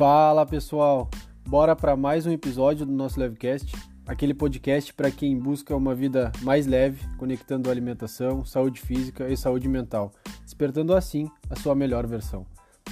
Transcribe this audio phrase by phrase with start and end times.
[0.00, 1.10] Fala pessoal,
[1.46, 3.76] bora para mais um episódio do nosso Levecast,
[4.06, 9.68] aquele podcast para quem busca uma vida mais leve, conectando alimentação, saúde física e saúde
[9.68, 10.10] mental,
[10.42, 12.46] despertando assim a sua melhor versão.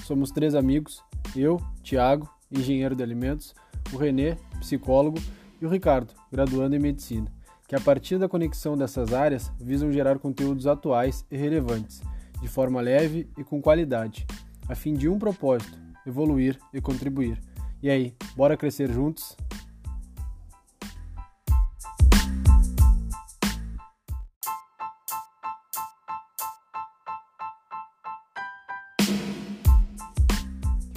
[0.04, 1.02] Somos três amigos,
[1.34, 3.54] eu, Tiago, engenheiro de alimentos,
[3.90, 5.18] o Renê, psicólogo,
[5.62, 7.32] e o Ricardo, graduando em medicina,
[7.66, 12.02] que a partir da conexão dessas áreas visam gerar conteúdos atuais e relevantes,
[12.38, 14.26] de forma leve e com qualidade,
[14.68, 17.38] a fim de um propósito: evoluir e contribuir.
[17.82, 19.36] E aí, bora crescer juntos?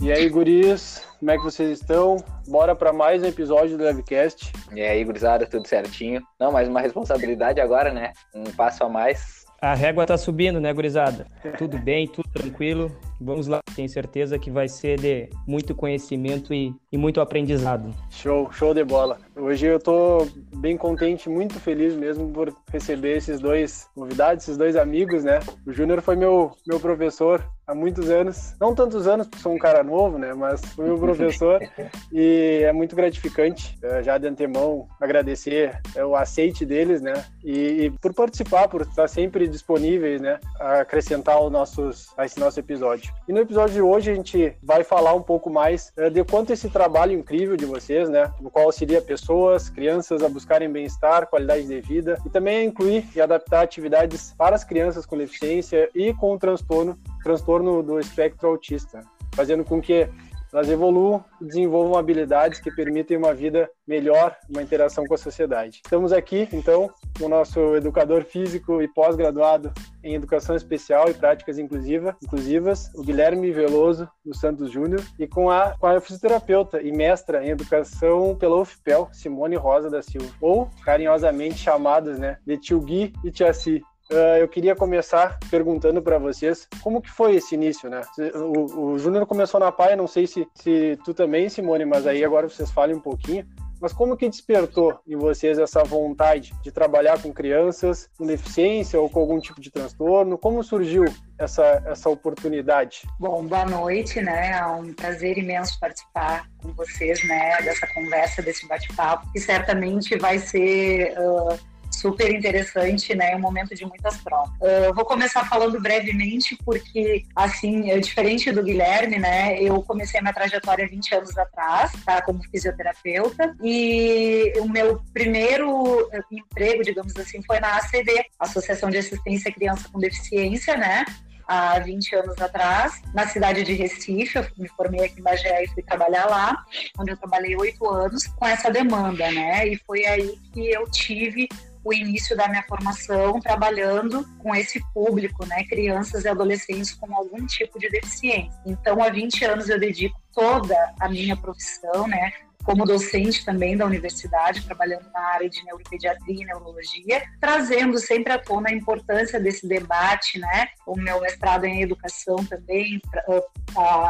[0.01, 2.17] E aí, guris, como é que vocês estão?
[2.47, 4.51] Bora para mais um episódio do Levecast.
[4.73, 6.23] E aí, gurizada, tudo certinho?
[6.39, 8.11] Não, mais uma responsabilidade agora, né?
[8.33, 9.45] Um passo a mais.
[9.61, 11.27] A régua tá subindo, né, gurizada?
[11.55, 12.91] Tudo bem, tudo tranquilo.
[13.23, 17.93] Vamos lá, tenho certeza que vai ser de muito conhecimento e, e muito aprendizado.
[18.09, 19.19] Show, show de bola.
[19.41, 24.75] Hoje eu tô bem contente, muito feliz mesmo por receber esses dois convidados, esses dois
[24.75, 25.39] amigos, né?
[25.65, 29.57] O Júnior foi meu, meu professor há muitos anos, não tantos anos, porque sou um
[29.57, 30.33] cara novo, né?
[30.33, 31.59] Mas foi meu professor
[32.11, 37.13] e é muito gratificante, eh, já de antemão, agradecer eh, o aceite deles, né?
[37.43, 40.39] E, e por participar, por estar sempre disponíveis, né?
[40.59, 43.13] A acrescentar os nossos, a esse nosso episódio.
[43.27, 46.51] E no episódio de hoje a gente vai falar um pouco mais uh, de quanto
[46.51, 49.30] esse trabalho incrível de vocês, né, no qual auxilia pessoas,
[49.73, 54.55] crianças a buscarem bem-estar, qualidade de vida e também a incluir e adaptar atividades para
[54.55, 59.01] as crianças com deficiência e com transtorno, transtorno do espectro autista,
[59.33, 60.07] fazendo com que
[60.53, 65.81] elas evoluam e desenvolvam habilidades que permitem uma vida melhor, uma interação com a sociedade.
[65.83, 69.71] Estamos aqui, então, com o nosso educador físico e pós-graduado
[70.03, 75.49] em Educação Especial e Práticas Inclusiva, Inclusivas, o Guilherme Veloso dos Santos Júnior, e com
[75.49, 80.69] a, com a fisioterapeuta e mestra em Educação pela UFPEL, Simone Rosa da Silva, ou
[80.83, 83.81] carinhosamente chamadas né, de Tio Gui e Tia Si.
[84.11, 88.01] Uh, eu queria começar perguntando para vocês como que foi esse início, né?
[88.35, 92.23] O, o Júnior começou na PAI, não sei se, se tu também, Simone, mas aí
[92.23, 93.47] agora vocês falem um pouquinho.
[93.81, 99.09] Mas como que despertou em vocês essa vontade de trabalhar com crianças com deficiência ou
[99.09, 100.37] com algum tipo de transtorno?
[100.37, 101.03] Como surgiu
[101.39, 103.01] essa, essa oportunidade?
[103.19, 104.51] Bom, boa noite, né?
[104.51, 107.59] É um prazer imenso participar com vocês, né?
[107.63, 111.70] Dessa conversa, desse bate-papo, que certamente vai ser uh,
[112.01, 113.35] super interessante, né?
[113.35, 114.49] Um momento de muitas provas.
[114.59, 119.61] Uh, vou começar falando brevemente, porque, assim, diferente do Guilherme, né?
[119.61, 122.21] Eu comecei a minha trajetória 20 anos atrás, tá?
[122.21, 123.55] Como fisioterapeuta.
[123.63, 129.87] E o meu primeiro emprego, digamos assim, foi na ACD, Associação de Assistência à Criança
[129.91, 131.05] com Deficiência, né?
[131.51, 134.37] há 20 anos atrás, na cidade de Recife.
[134.37, 136.63] Eu me formei aqui em Bagé e fui trabalhar lá,
[136.97, 139.67] onde eu trabalhei oito anos com essa demanda, né?
[139.67, 141.49] E foi aí que eu tive
[141.83, 147.45] o início da minha formação trabalhando com esse público, né, crianças e adolescentes com algum
[147.45, 148.59] tipo de deficiência.
[148.65, 152.31] Então, há 20 anos eu dedico toda a minha profissão, né,
[152.63, 158.39] como docente também da universidade, trabalhando na área de neuropediatria e neurologia, trazendo sempre à
[158.39, 160.67] tona a importância desse debate, né?
[160.85, 163.01] O meu mestrado em educação também,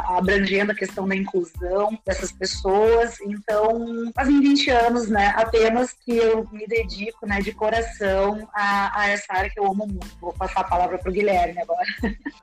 [0.07, 3.19] abrangendo a questão da inclusão dessas pessoas.
[3.21, 9.09] Então, fazem 20 anos, né, apenas que eu me dedico, né, de coração a, a
[9.09, 10.17] essa área que eu amo muito.
[10.19, 11.85] Vou passar a palavra para o Guilherme agora.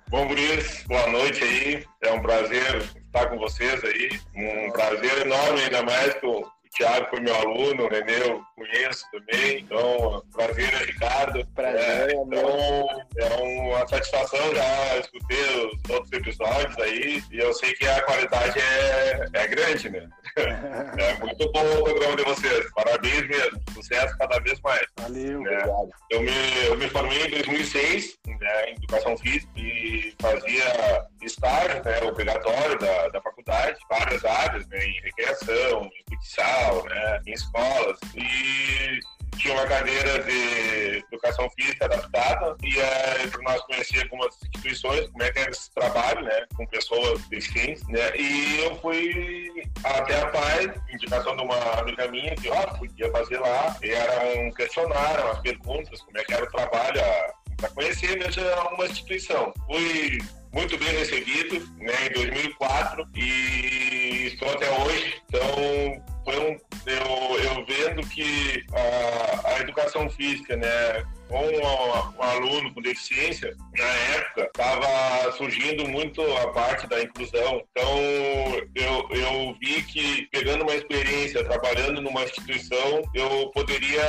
[0.08, 1.84] Bom, Guris, boa noite aí.
[2.02, 4.20] É um prazer estar com vocês aí.
[4.34, 6.46] Um prazer enorme, ainda mais que o
[6.76, 9.60] Thiago foi meu aluno, o Renê eu conheço também.
[9.60, 11.46] Então, prazer, Ricardo.
[11.54, 17.72] Prazer, é, então, é uma satisfação já escutei os outros episódios aí e eu sei
[17.74, 20.08] que a qualidade é, é grande, né?
[20.40, 22.70] É muito bom o programa de vocês.
[22.74, 23.60] Parabéns mesmo.
[23.74, 24.86] Sucesso cada vez mais.
[24.98, 25.50] Valeu, né?
[25.50, 25.88] obrigado.
[26.10, 32.02] Eu me, eu me formei em 2006 né, em Educação Física e fazia estágio né,
[32.02, 37.98] obrigatório da, da faculdade, várias áreas, né, em recreação, em futsal, né, em escolas.
[38.14, 39.00] E
[39.38, 45.22] tinha uma cadeira de educação física adaptada e é, para nós conhecer algumas instituições, como
[45.22, 49.50] é que é esse trabalho, né, com pessoas deficientes, né, e eu fui
[49.84, 54.40] até a PAI, indicação de uma amiga minha que, ó, podia fazer lá, e era
[54.40, 57.00] um questionário, umas perguntas, como é que era o trabalho,
[57.56, 58.42] para conhecer mesmo
[58.72, 59.52] uma instituição.
[59.66, 60.18] Fui
[60.58, 65.14] muito bem recebido né, em 2004 e estou até hoje.
[65.28, 66.58] Então, foi um
[66.88, 73.54] eu, eu vendo que a, a educação física, né, com um, um, aluno com deficiência,
[73.76, 77.62] na época, estava surgindo muito a parte da inclusão.
[77.70, 77.98] Então,
[78.74, 84.02] eu, eu vi que, pegando uma experiência, trabalhando numa instituição, eu poderia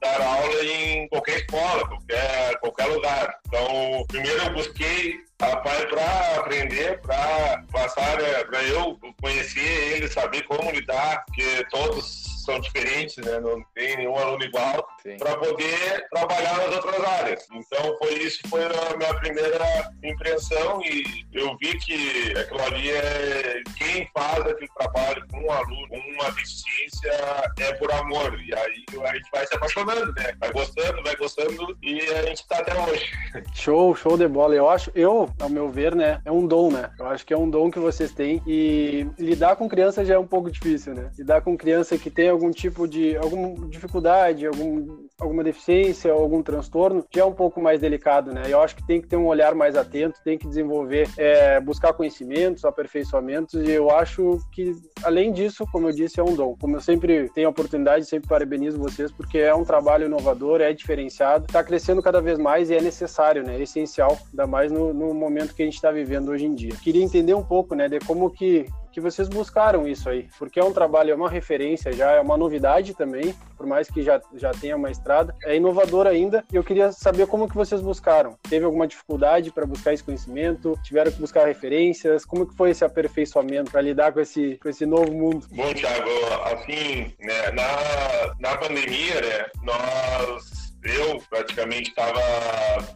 [0.00, 3.38] dar aula em qualquer escola, qualquer, qualquer lugar.
[3.46, 10.42] Então, primeiro eu busquei Rapaz, para aprender, para passar, né, para eu conhecer ele, saber
[10.42, 13.38] como lidar, porque todos são diferentes, né?
[13.40, 17.46] Não tem nenhum aluno igual, para poder trabalhar nas outras áreas.
[17.52, 21.04] Então, foi isso foi a minha primeira impressão e
[21.34, 26.30] eu vi que aquilo ali é quem faz aquele trabalho com um aluno, com uma
[26.30, 27.12] deficiência,
[27.58, 28.40] é por amor.
[28.40, 30.32] E aí a gente vai se apaixonando, né?
[30.40, 33.10] Vai gostando, vai gostando e a gente está até hoje.
[33.54, 34.54] Show, show de bola.
[34.54, 36.90] Eu acho, eu, ao meu ver, né, é um dom, né?
[36.98, 40.18] Eu acho que é um dom que vocês têm e lidar com criança já é
[40.18, 41.10] um pouco difícil, né?
[41.18, 47.04] Lidar com criança que tem algum tipo de alguma dificuldade, algum, alguma deficiência, algum transtorno,
[47.12, 48.44] já é um pouco mais delicado, né?
[48.48, 51.92] Eu acho que tem que ter um olhar mais atento, tem que desenvolver, é, buscar
[51.92, 56.56] conhecimentos, aperfeiçoamentos, e eu acho que, além disso, como eu disse, é um dom.
[56.58, 60.72] Como eu sempre tenho a oportunidade, sempre parabenizo vocês, porque é um trabalho inovador, é
[60.72, 63.56] diferenciado, está crescendo cada vez mais e é necessário, né?
[63.56, 66.72] É essencial, ainda mais no, no momento que a gente está vivendo hoje em dia.
[66.82, 70.64] Queria entender um pouco, né, de como que que vocês buscaram isso aí, porque é
[70.64, 74.50] um trabalho, é uma referência já, é uma novidade também, por mais que já, já
[74.52, 78.36] tenha uma estrada, é inovador ainda, e eu queria saber como que vocês buscaram.
[78.48, 80.78] Teve alguma dificuldade para buscar esse conhecimento?
[80.82, 82.24] Tiveram que buscar referências?
[82.24, 85.46] Como que foi esse aperfeiçoamento para lidar com esse, com esse novo mundo?
[85.50, 86.08] Bom, Thiago,
[86.52, 92.20] assim, né, na, na pandemia, né, nós eu praticamente estava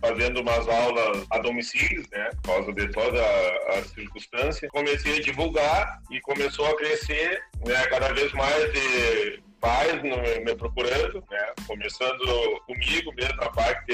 [0.00, 3.23] fazendo umas aulas a domicílio, né, por causa de toda
[3.69, 4.69] a circunstância.
[4.69, 11.25] Comecei a divulgar e começou a crescer, né, cada vez mais de pais me procurando,
[11.31, 13.87] né, começando comigo mesmo a parte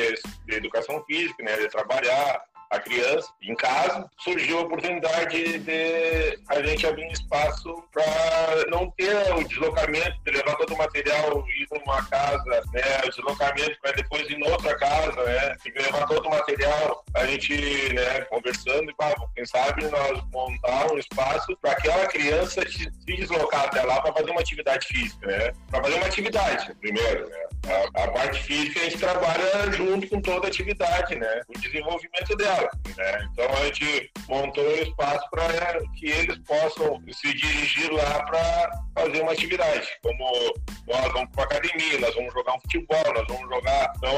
[0.47, 6.62] de, educação física, né, de trabalhar, a criança em casa, surgiu a oportunidade de a
[6.62, 11.67] gente abrir um espaço para não ter o deslocamento, de levar todo o material, ir
[11.73, 16.31] numa casa, né, o deslocamento para depois ir em outra casa, né, levar todo o
[16.31, 22.06] material, a gente, né, conversando e, pá, quem sabe nós montar um espaço para aquela
[22.06, 26.75] criança se deslocar até lá para fazer uma atividade física, né, para fazer uma atividade,
[26.81, 31.43] primeiro, né, a, a, parte física a gente trabalha junto com toda a atividade, né,
[31.49, 33.29] o desenvolvimento dela né?
[33.33, 39.23] Então a gente montou um espaço para que eles possam se dirigir lá para fazer
[39.23, 40.55] uma atividade, como
[40.87, 43.93] nós vamos para academia, nós vamos jogar um futebol, nós vamos jogar.
[43.97, 44.11] Então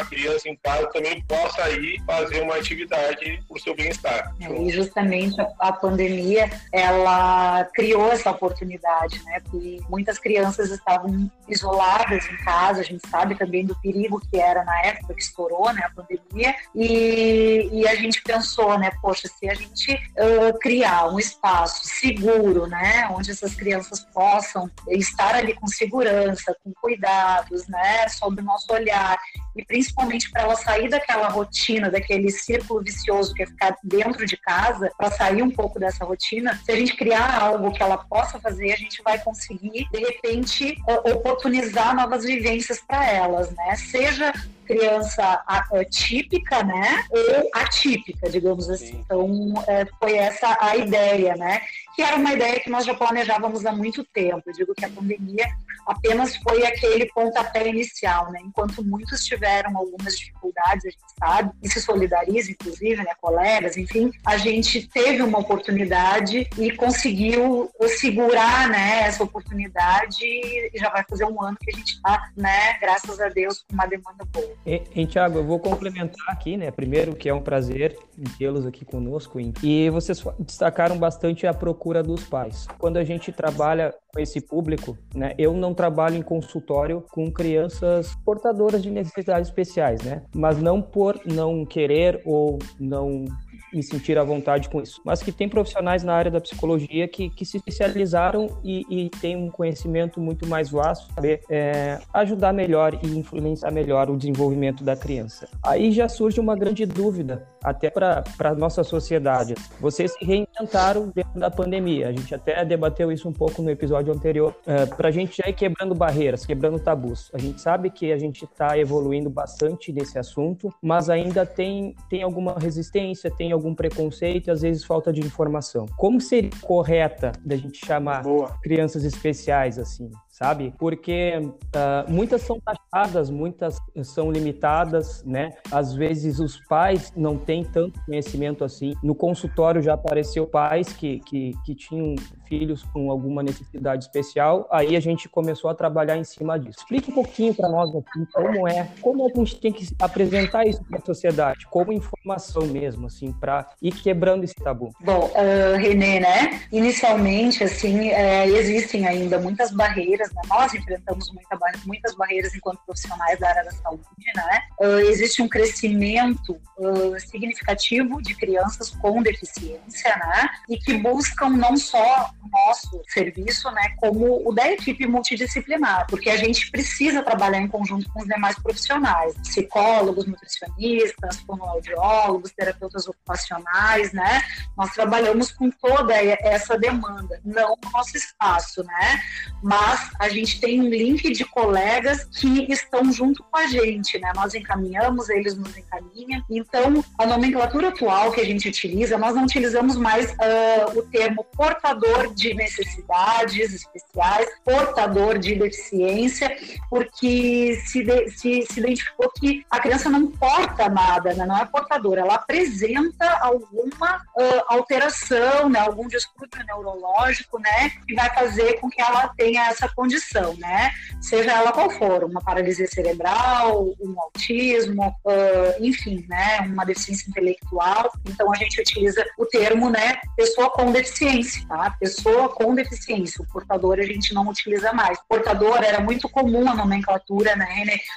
[0.00, 4.32] a criança em casa também possa ir fazer uma atividade o seu bem-estar.
[4.40, 9.40] É, e justamente a, a pandemia ela criou essa oportunidade, né?
[9.40, 14.64] Porque muitas crianças estavam isoladas em casa, a gente sabe também do perigo que era
[14.64, 19.48] na época que estourou, né, a pandemia, e, e a gente pensou, né, poxa, se
[19.48, 25.66] a gente uh, criar um espaço seguro, né, onde essas crianças possam estar ali com
[25.66, 29.18] segurança, com cuidados, né, sob o nosso olhar,
[29.58, 34.36] e principalmente para ela sair daquela rotina, daquele círculo vicioso que é ficar dentro de
[34.36, 38.38] casa, para sair um pouco dessa rotina, se a gente criar algo que ela possa
[38.38, 43.74] fazer, a gente vai conseguir, de repente, oportunizar novas vivências para elas, né?
[43.74, 44.32] Seja
[44.68, 45.42] criança
[45.90, 48.86] típica, né, ou atípica, digamos assim.
[48.92, 49.02] Sim.
[49.04, 51.60] Então, é, foi essa a ideia, né?
[51.96, 54.42] Que era uma ideia que nós já planejávamos há muito tempo.
[54.46, 55.46] Eu digo que a pandemia
[55.86, 58.40] apenas foi aquele pontapé inicial, né?
[58.44, 64.10] Enquanto muitos tiveram algumas dificuldades, a gente sabe, e se solidariza, inclusive, né, colegas, enfim,
[64.24, 71.24] a gente teve uma oportunidade e conseguiu segurar, né, essa oportunidade e já vai fazer
[71.24, 74.57] um ano que a gente está, né, graças a Deus, com uma demanda boa.
[74.66, 76.70] E, e Tiago, eu vou complementar aqui, né?
[76.70, 77.96] Primeiro que é um prazer
[78.38, 79.38] tê-los aqui conosco.
[79.62, 82.66] E vocês destacaram bastante a procura dos pais.
[82.78, 85.34] Quando a gente trabalha com esse público, né?
[85.38, 90.22] Eu não trabalho em consultório com crianças portadoras de necessidades especiais, né?
[90.34, 93.24] Mas não por não querer ou não
[93.72, 95.00] me sentir à vontade com isso.
[95.04, 99.36] Mas que tem profissionais na área da psicologia que, que se especializaram e, e têm
[99.36, 104.96] um conhecimento muito mais vasto, saber é, ajudar melhor e influenciar melhor o desenvolvimento da
[104.96, 105.48] criança.
[105.62, 109.54] Aí já surge uma grande dúvida, até para a nossa sociedade.
[109.80, 114.12] Vocês se reinventaram dentro da pandemia, a gente até debateu isso um pouco no episódio
[114.12, 117.30] anterior, é, para a gente já ir quebrando barreiras, quebrando tabus.
[117.34, 122.22] A gente sabe que a gente está evoluindo bastante nesse assunto, mas ainda tem, tem
[122.22, 125.86] alguma resistência, tem algum preconceito e às vezes falta de informação.
[125.96, 128.56] Como seria correta da gente chamar Boa.
[128.62, 130.10] crianças especiais assim?
[130.38, 130.72] Sabe?
[130.78, 135.54] Porque uh, muitas são taxadas, muitas são limitadas, né?
[135.68, 138.94] Às vezes os pais não têm tanto conhecimento assim.
[139.02, 142.14] No consultório já apareceu pais que, que, que tinham
[142.48, 146.78] filhos com alguma necessidade especial, aí a gente começou a trabalhar em cima disso.
[146.78, 150.82] Explique um pouquinho para nós aqui como é, como a gente tem que apresentar isso
[150.84, 154.92] para a sociedade, como informação mesmo, assim, para ir quebrando esse tabu.
[155.00, 156.60] Bom, uh, Renê, né?
[156.72, 160.42] Inicialmente, assim, é, existem ainda muitas barreiras, né?
[160.48, 164.02] nós enfrentamos muita, muitas barreiras enquanto profissionais da área da saúde,
[164.34, 164.62] né?
[164.80, 170.48] Uh, existe um crescimento uh, significativo de crianças com deficiência, né?
[170.68, 176.36] E que buscam não só nosso serviço, né, como o da equipe multidisciplinar, porque a
[176.36, 184.42] gente precisa trabalhar em conjunto com os demais profissionais, psicólogos, nutricionistas, fonoaudiólogos, terapeutas ocupacionais, né?
[184.76, 189.22] Nós trabalhamos com toda essa demanda, não no nosso espaço, né?
[189.62, 194.32] Mas a gente tem um link de colegas que estão junto com a gente, né?
[194.34, 196.42] Nós encaminhamos, eles nos encaminham.
[196.50, 201.44] Então, a nomenclatura atual que a gente utiliza, nós não utilizamos mais uh, o termo
[201.56, 206.56] portador de necessidades especiais, portador de deficiência,
[206.90, 211.46] porque se, de, se, se, identificou que a criança não porta nada, né?
[211.46, 215.80] não é portadora, ela apresenta alguma uh, alteração, né?
[215.80, 217.90] algum distúrbio neurológico, né?
[218.06, 220.90] que vai fazer com que ela tenha essa condição, né?
[221.20, 226.60] seja ela qual for, uma paralisia cerebral, um autismo, uh, enfim, né?
[226.66, 228.10] uma deficiência intelectual.
[228.26, 230.18] Então a gente utiliza o termo, né?
[230.36, 231.90] pessoa com deficiência, tá?
[231.98, 233.42] Pessoa pessoa com deficiência.
[233.42, 235.18] O portador a gente não utiliza mais.
[235.28, 237.68] Portador era muito comum a nomenclatura, né,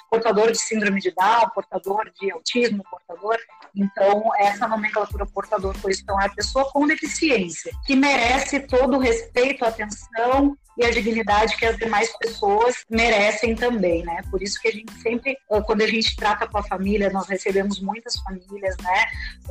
[0.10, 3.38] Portador de síndrome de Down, portador de autismo, portador.
[3.75, 9.00] Então, essa nomenclatura portador por isso então, a pessoa com deficiência, que merece todo o
[9.00, 14.22] respeito, atenção e a dignidade que as demais pessoas merecem também, né?
[14.30, 17.28] Por isso que a gente sempre, ah, quando a gente trata com a família, nós
[17.28, 19.06] recebemos muitas famílias, né,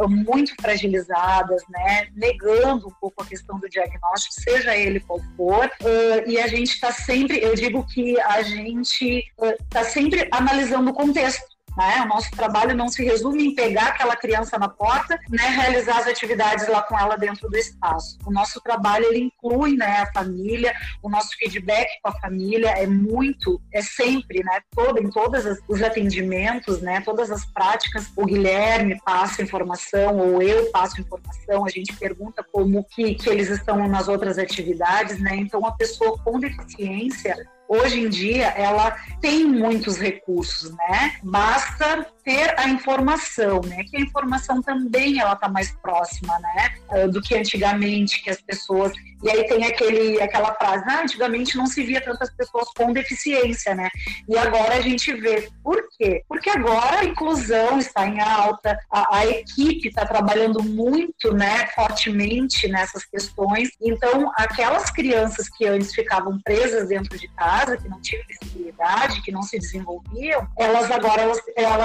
[0.08, 6.30] muito fragilizadas, né, negando um pouco a questão do diagnóstico, seja ele qual for, uh,
[6.30, 10.94] e a gente está sempre, eu digo que a gente está uh, sempre analisando o
[10.94, 11.49] contexto.
[11.76, 12.02] Né?
[12.02, 16.06] O nosso trabalho não se resume em pegar aquela criança na porta, né, realizar as
[16.06, 18.18] atividades lá com ela dentro do espaço.
[18.26, 22.86] O nosso trabalho ele inclui né, a família, o nosso feedback com a família é
[22.86, 29.00] muito, é sempre, né, todo, em todos os atendimentos, né, todas as práticas, o Guilherme
[29.04, 34.08] passa informação ou eu passo informação, a gente pergunta como que, que eles estão nas
[34.08, 35.36] outras atividades, né?
[35.36, 37.36] Então a pessoa com deficiência
[37.70, 41.14] hoje em dia ela tem muitos recursos, né?
[41.22, 43.84] Basta ter a informação, né?
[43.84, 46.74] Que a informação também ela tá mais próxima, né?
[46.90, 51.56] Ah, do que antigamente que as pessoas e aí tem aquele aquela frase, ah, antigamente
[51.56, 53.90] não se via tantas pessoas com deficiência, né?
[54.28, 55.48] E agora a gente vê.
[55.62, 56.22] Por quê?
[56.28, 62.68] Porque agora a inclusão está em alta, a, a equipe está trabalhando muito, né, fortemente
[62.68, 63.70] nessas questões.
[63.80, 69.32] Então, aquelas crianças que antes ficavam presas dentro de casa que não tinham visibilidade, que
[69.32, 71.40] não se desenvolviam, elas agora elas,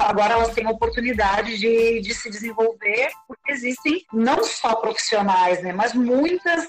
[0.07, 5.73] agora elas têm a oportunidade de, de se desenvolver, porque existem não só profissionais, né,
[5.73, 6.67] mas muitas,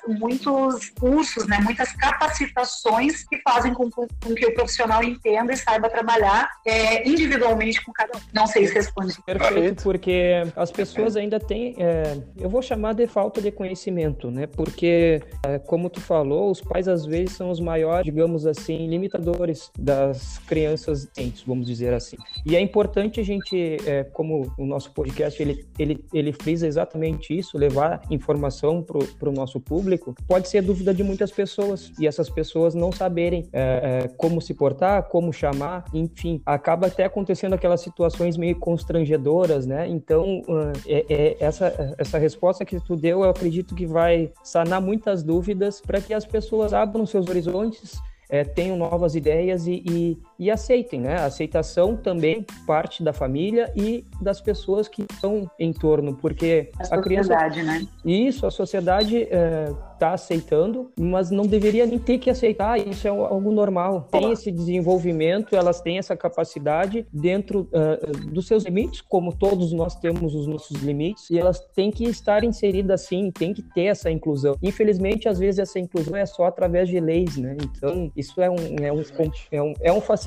[0.56, 5.88] muitos cursos, né, muitas capacitações que fazem com, com, que o profissional entenda e saiba
[5.88, 8.20] trabalhar é, individualmente com cada um.
[8.32, 9.14] Não sei se responde.
[9.24, 14.46] Perfeito, porque as pessoas ainda têm, é, eu vou chamar de falta de conhecimento, né,
[14.46, 19.70] porque, é, como tu falou, os pais às vezes são os maiores, digamos assim, limitadores
[19.78, 22.16] das crianças doentes, vamos dizer assim.
[22.44, 27.36] E é importante a gente, é, como o nosso podcast, ele, ele, ele frisa exatamente
[27.36, 32.30] isso, levar informação para o nosso público, pode ser dúvida de muitas pessoas, e essas
[32.30, 37.80] pessoas não saberem é, é, como se portar, como chamar, enfim, acaba até acontecendo aquelas
[37.80, 39.88] situações meio constrangedoras, né?
[39.88, 40.42] Então,
[40.86, 45.80] é, é, essa, essa resposta que tu deu, eu acredito que vai sanar muitas dúvidas
[45.80, 51.00] para que as pessoas abram seus horizontes é, tenham novas ideias e, e, e, aceitem,
[51.00, 51.16] né?
[51.16, 56.94] A aceitação também parte da família e das pessoas que estão em torno, porque a,
[56.94, 57.86] a criança, né?
[58.04, 63.10] Isso, a sociedade é, está aceitando, mas não deveria nem ter que aceitar, isso é
[63.10, 64.08] algo normal.
[64.10, 69.96] Tem esse desenvolvimento, elas têm essa capacidade dentro uh, dos seus limites, como todos nós
[69.96, 74.10] temos os nossos limites, e elas têm que estar inseridas assim, tem que ter essa
[74.10, 74.56] inclusão.
[74.62, 77.56] Infelizmente, às vezes essa inclusão é só através de leis, né?
[77.62, 79.02] Então, isso é um, é um,
[79.50, 80.25] é um, é um facilitador,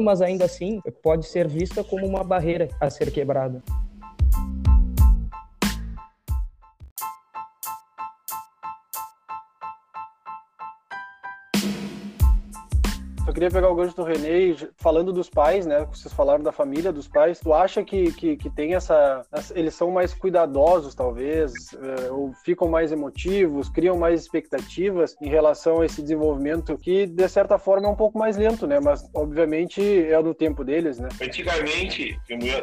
[0.00, 3.62] mas ainda assim pode ser vista como uma barreira a ser quebrada.
[13.38, 15.86] Queria pegar o gancho do René, falando dos pais, né?
[15.92, 17.38] Vocês falaram da família, dos pais.
[17.38, 19.24] Tu acha que, que, que tem essa.
[19.54, 25.80] Eles são mais cuidadosos, talvez, é, ou ficam mais emotivos, criam mais expectativas em relação
[25.80, 28.80] a esse desenvolvimento que, de certa forma, é um pouco mais lento, né?
[28.80, 31.08] Mas, obviamente, é no tempo deles, né?
[31.22, 32.18] Antigamente,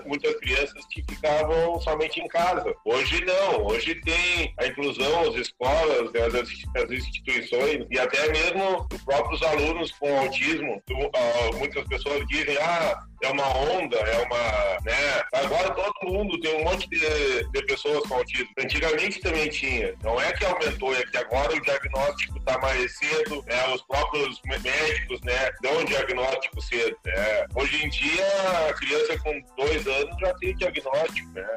[0.05, 2.73] muitas crianças que ficavam somente em casa.
[2.83, 3.65] Hoje não.
[3.67, 9.41] Hoje tem a inclusão, as escolas, né, as, as instituições e até mesmo os próprios
[9.41, 10.64] alunos com autismo.
[11.57, 14.81] Muitas pessoas dizem, ah, é uma onda, é uma.
[14.83, 15.23] Né?
[15.33, 18.49] Agora todo mundo tem um monte de, de pessoas com autismo.
[18.59, 19.93] Antigamente também tinha.
[20.03, 23.73] Não é que aumentou, é que agora o diagnóstico está mais cedo, né?
[23.73, 26.97] os próprios médicos né, dão um diagnóstico cedo.
[27.05, 27.45] Né?
[27.55, 28.25] Hoje em dia,
[28.69, 31.47] a criança com dois anos já tem diagnóstico, né?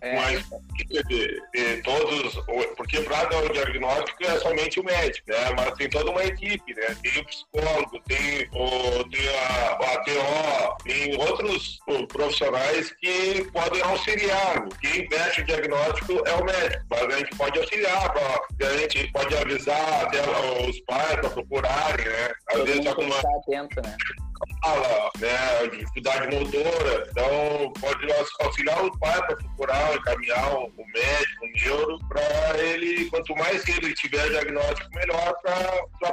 [0.00, 0.16] É.
[0.16, 0.44] Mas
[0.76, 2.34] de, de todos,
[2.76, 5.54] porque para dar o diagnóstico é somente o médico, né?
[5.56, 6.96] Mas tem toda uma equipe, né?
[7.02, 11.78] Tem o psicólogo, tem, o, tem a, a TO, tem outros
[12.08, 14.68] profissionais que podem auxiliar.
[14.80, 18.14] Quem mexe o diagnóstico é o médico, mas a gente pode auxiliar,
[18.60, 20.20] a gente pode avisar até
[20.68, 22.32] os pais para procurarem, né?
[22.48, 23.16] Às Todo vezes alguma...
[23.18, 23.96] atento, né?
[24.62, 31.64] fala, né, dificuldade motora, então pode auxiliar o pai para procurar, encaminhar o médico, o
[31.64, 35.71] neuro, para ele, quanto mais cedo ele tiver diagnóstico, melhor para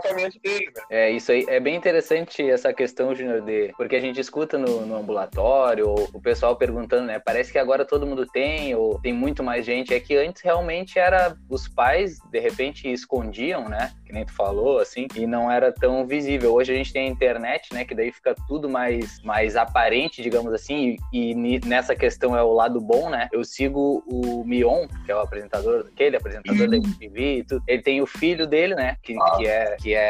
[0.09, 0.81] tratamento dele, né?
[0.89, 4.85] É, isso aí, é bem interessante essa questão, Júnior, de, porque a gente escuta no,
[4.85, 9.13] no ambulatório, ou o pessoal perguntando, né, parece que agora todo mundo tem, ou tem
[9.13, 14.13] muito mais gente, é que antes realmente era os pais, de repente, escondiam, né, que
[14.13, 16.53] nem tu falou, assim, e não era tão visível.
[16.53, 20.53] Hoje a gente tem a internet, né, que daí fica tudo mais, mais aparente, digamos
[20.53, 23.27] assim, e, e nessa questão é o lado bom, né?
[23.31, 27.63] Eu sigo o Mion, que é o apresentador, aquele apresentador da MTV e tudo.
[27.67, 29.37] Ele tem o filho dele, né, que, ah.
[29.37, 30.08] que é que é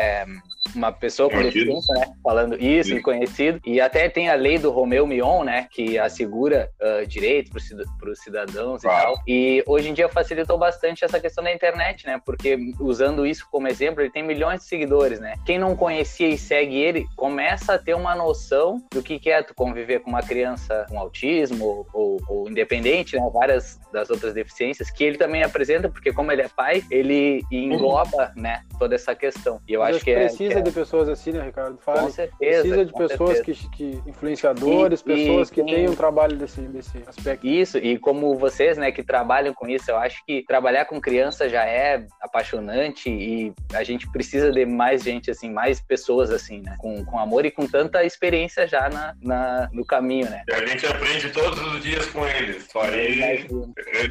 [0.75, 2.13] uma pessoa com deficiência, né?
[2.23, 3.59] Falando isso, e conhecido.
[3.65, 5.67] E até tem a lei do Romeu Mion, né?
[5.71, 7.51] Que assegura uh, direitos
[7.99, 9.11] para os cidadãos claro.
[9.11, 9.23] e tal.
[9.27, 12.21] E hoje em dia facilitou bastante essa questão da internet, né?
[12.23, 15.35] Porque usando isso como exemplo, ele tem milhões de seguidores, né?
[15.45, 19.41] Quem não conhecia e segue ele, começa a ter uma noção do que, que é
[19.41, 23.29] tu conviver com uma criança com autismo ou, ou independente, né?
[23.33, 28.33] Várias das outras deficiências que ele também apresenta, porque como ele é pai, ele engloba,
[28.35, 28.41] uhum.
[28.41, 28.63] né?
[28.77, 29.61] Toda essa questão.
[29.67, 30.61] E eu Mas acho que é precisa é.
[30.61, 31.77] de pessoas assim, né, Ricardo?
[31.79, 31.99] Fale.
[31.99, 32.61] Com certeza.
[32.61, 37.03] Precisa de pessoas que, que, influenciadores, e, pessoas e, que têm um trabalho desse, desse
[37.05, 37.45] aspecto.
[37.45, 41.49] Isso, e como vocês, né, que trabalham com isso, eu acho que trabalhar com criança
[41.49, 46.75] já é apaixonante e a gente precisa de mais gente assim, mais pessoas assim, né,
[46.79, 50.43] com, com amor e com tanta experiência já na, na no caminho, né.
[50.47, 53.47] E a gente aprende todos os dias com eles, só aí,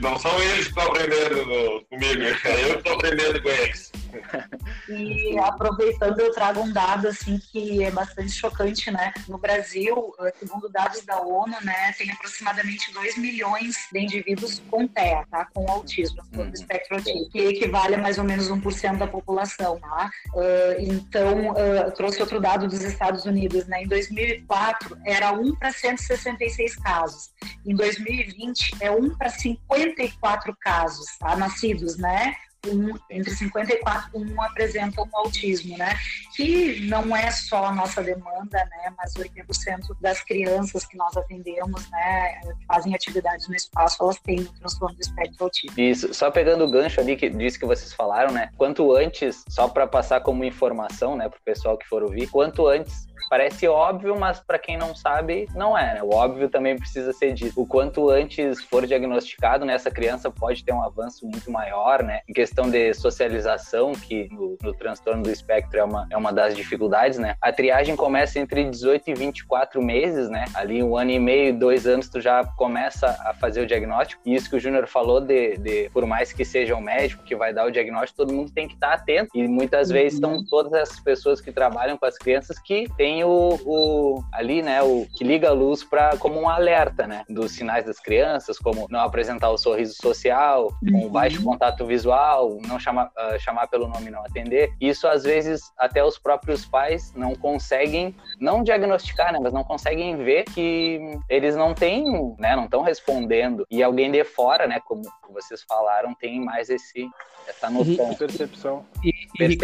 [0.00, 3.92] não são eles que estão aprendendo comigo, é eu que estou aprendendo com eles.
[4.88, 9.12] E aproveitando, eu trago um dado assim que é bastante chocante, né?
[9.28, 14.86] No Brasil, eh, segundo dados da ONU, né, tem aproximadamente 2 milhões de indivíduos com
[14.86, 15.46] TEA, tá?
[15.52, 16.50] Com autismo, com uhum.
[16.52, 20.10] espectro autista, que equivale a mais ou menos 1% da população, tá?
[20.32, 23.82] Uh, então, uh, trouxe outro dado dos Estados Unidos, né?
[23.82, 27.30] Em 2004 era 1 para 166 casos.
[27.68, 31.36] Em 2020 é 1 para 54 casos, tá?
[31.36, 32.34] Nascidos, né?
[32.66, 35.94] um, entre 54 e 1 apresentam um autismo, né?
[36.34, 38.92] Que não é só a nossa demanda, né?
[38.96, 44.52] Mas 80% das crianças que nós atendemos, né, fazem atividades no espaço, elas têm o
[44.54, 45.80] transtorno do espectro autista.
[45.80, 48.50] Isso, só pegando o gancho ali que disse que vocês falaram, né?
[48.56, 53.06] Quanto antes, só para passar como informação, né, o pessoal que for ouvir, quanto antes
[53.28, 55.94] Parece óbvio, mas para quem não sabe, não é.
[55.94, 56.02] Né?
[56.02, 57.60] O óbvio também precisa ser dito.
[57.60, 62.20] O quanto antes for diagnosticado, né, essa criança pode ter um avanço muito maior, né?
[62.28, 66.56] Em questão de socialização, que no, no transtorno do espectro é uma, é uma das
[66.56, 67.36] dificuldades, né?
[67.40, 70.44] A triagem começa entre 18 e 24 meses, né?
[70.54, 74.22] Ali um ano e meio, dois anos, tu já começa a fazer o diagnóstico.
[74.24, 77.36] E isso que o Júnior falou de, de, por mais que seja o médico que
[77.36, 79.30] vai dar o diagnóstico, todo mundo tem que estar atento.
[79.34, 80.36] E muitas vezes uhum.
[80.36, 84.62] são todas essas pessoas que trabalham com as crianças que têm tem o, o, ali,
[84.62, 88.58] né, o que liga a luz para como um alerta, né, dos sinais das crianças,
[88.58, 91.06] como não apresentar o sorriso social, uhum.
[91.06, 94.72] um baixo contato visual, não chamar, uh, chamar pelo nome não atender.
[94.80, 100.16] Isso às vezes até os próprios pais não conseguem, não diagnosticar, né, mas não conseguem
[100.16, 102.04] ver que eles não têm,
[102.38, 103.66] né, não estão respondendo.
[103.70, 105.02] E alguém de fora, né, como
[105.32, 107.08] vocês falaram, tem mais esse
[107.48, 108.14] essa noção.
[108.14, 108.84] Percepção.
[109.02, 109.58] E, e,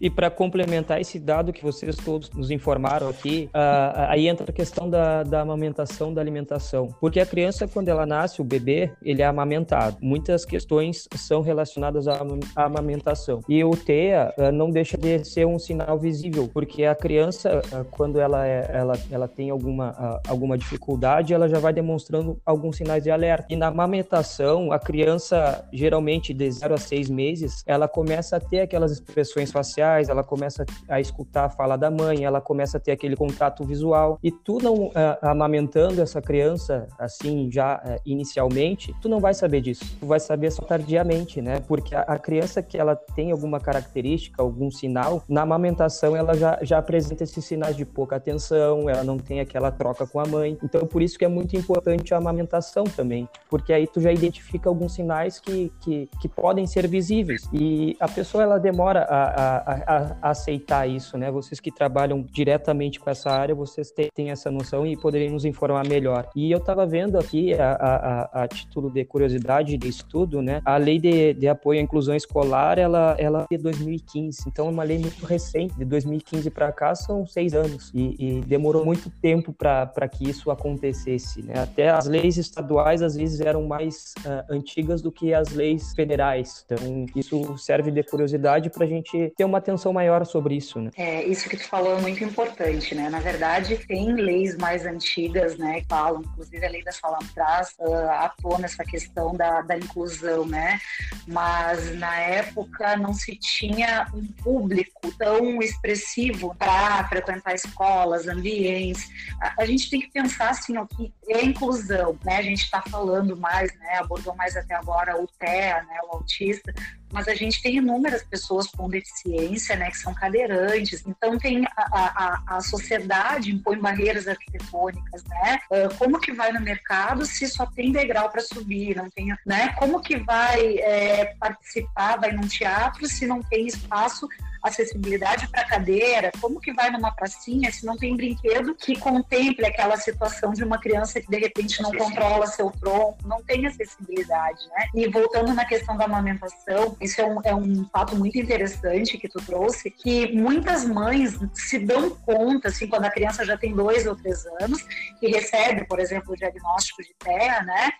[0.00, 4.46] e para complementar esse dado que vocês todos nos informaram chamaram aqui, uh, aí entra
[4.48, 6.88] a questão da, da amamentação, da alimentação.
[7.00, 9.96] Porque a criança, quando ela nasce, o bebê, ele é amamentado.
[10.00, 12.20] Muitas questões são relacionadas à,
[12.54, 13.40] amamentação.
[13.48, 18.20] E o TEA uh, não deixa de ser um sinal visível, porque a criança, quando
[18.20, 23.10] ela, é, ela, ela tem alguma, alguma dificuldade, ela já vai demonstrando alguns sinais de
[23.10, 23.46] alerta.
[23.50, 28.60] E na amamentação, a criança, geralmente de 0 a 6 meses, ela começa a ter
[28.60, 32.92] aquelas expressões faciais, ela começa a escutar a fala da mãe, ela começa a ter
[32.92, 34.18] aquele contato visual.
[34.22, 39.60] E tu não uh, amamentando essa criança assim já uh, inicialmente, tu não vai saber
[39.60, 39.84] disso.
[39.98, 41.60] Tu vai saber só tardiamente, né?
[41.66, 46.58] Porque a, a, criança que ela tem alguma característica, algum sinal, na amamentação ela já,
[46.62, 50.58] já apresenta esses sinais de pouca atenção, ela não tem aquela troca com a mãe.
[50.62, 54.68] Então por isso que é muito importante a amamentação também, porque aí tu já identifica
[54.68, 57.48] alguns sinais que, que, que podem ser visíveis.
[57.52, 61.30] E a pessoa ela demora a, a, a, a aceitar isso, né?
[61.30, 62.24] Vocês que trabalham
[62.66, 66.28] diretamente com essa área, vocês têm, essa noção e poderiam nos informar melhor.
[66.34, 70.60] E eu estava vendo aqui, a, a, a, título de curiosidade de estudo, né?
[70.64, 74.70] A lei de, de apoio à inclusão escolar, ela, ela é de 2015, então é
[74.70, 79.10] uma lei muito recente, de 2015 para cá são seis anos e, e demorou muito
[79.22, 81.54] tempo para que isso acontecesse, né?
[81.56, 86.64] Até as leis estaduais às vezes eram mais uh, antigas do que as leis federais,
[86.64, 90.90] então isso serve de curiosidade para a gente ter uma atenção maior sobre isso, né?
[90.96, 92.45] É, isso que tu falou é muito importante,
[92.94, 93.08] né?
[93.08, 97.74] Na verdade, tem leis mais antigas, né, que falam, inclusive a lei da sala traz
[97.78, 100.78] uh, à questão da, da inclusão, né?
[101.26, 109.08] Mas na época não se tinha um público tão expressivo para frequentar escolas, ambientes.
[109.40, 112.36] A, a, gente tem que pensar assim, o que é inclusão, né?
[112.38, 113.98] A gente está falando mais, né?
[113.98, 115.98] Abordou mais até agora o TEA, né?
[116.04, 116.72] O autista,
[117.12, 121.04] mas a gente tem inúmeras pessoas com deficiência, né, que são cadeirantes.
[121.06, 125.58] Então tem a, a, a sociedade impõe barreiras arquitetônicas, né?
[125.70, 129.68] Uh, como que vai no mercado se só tem degrau para subir, não tem, né?
[129.78, 134.28] Como que vai é, participar, vai num teatro se não tem espaço
[134.68, 139.96] acessibilidade para cadeira, como que vai numa pracinha se não tem brinquedo que contemple aquela
[139.96, 144.86] situação de uma criança que de repente não controla seu tronco, não tem acessibilidade, né?
[144.94, 149.28] E voltando na questão da amamentação, isso é um, é um fato muito interessante que
[149.28, 154.06] tu trouxe, que muitas mães se dão conta, assim, quando a criança já tem dois
[154.06, 154.82] ou três anos,
[155.18, 157.92] que recebe, por exemplo, o diagnóstico de TEA, né?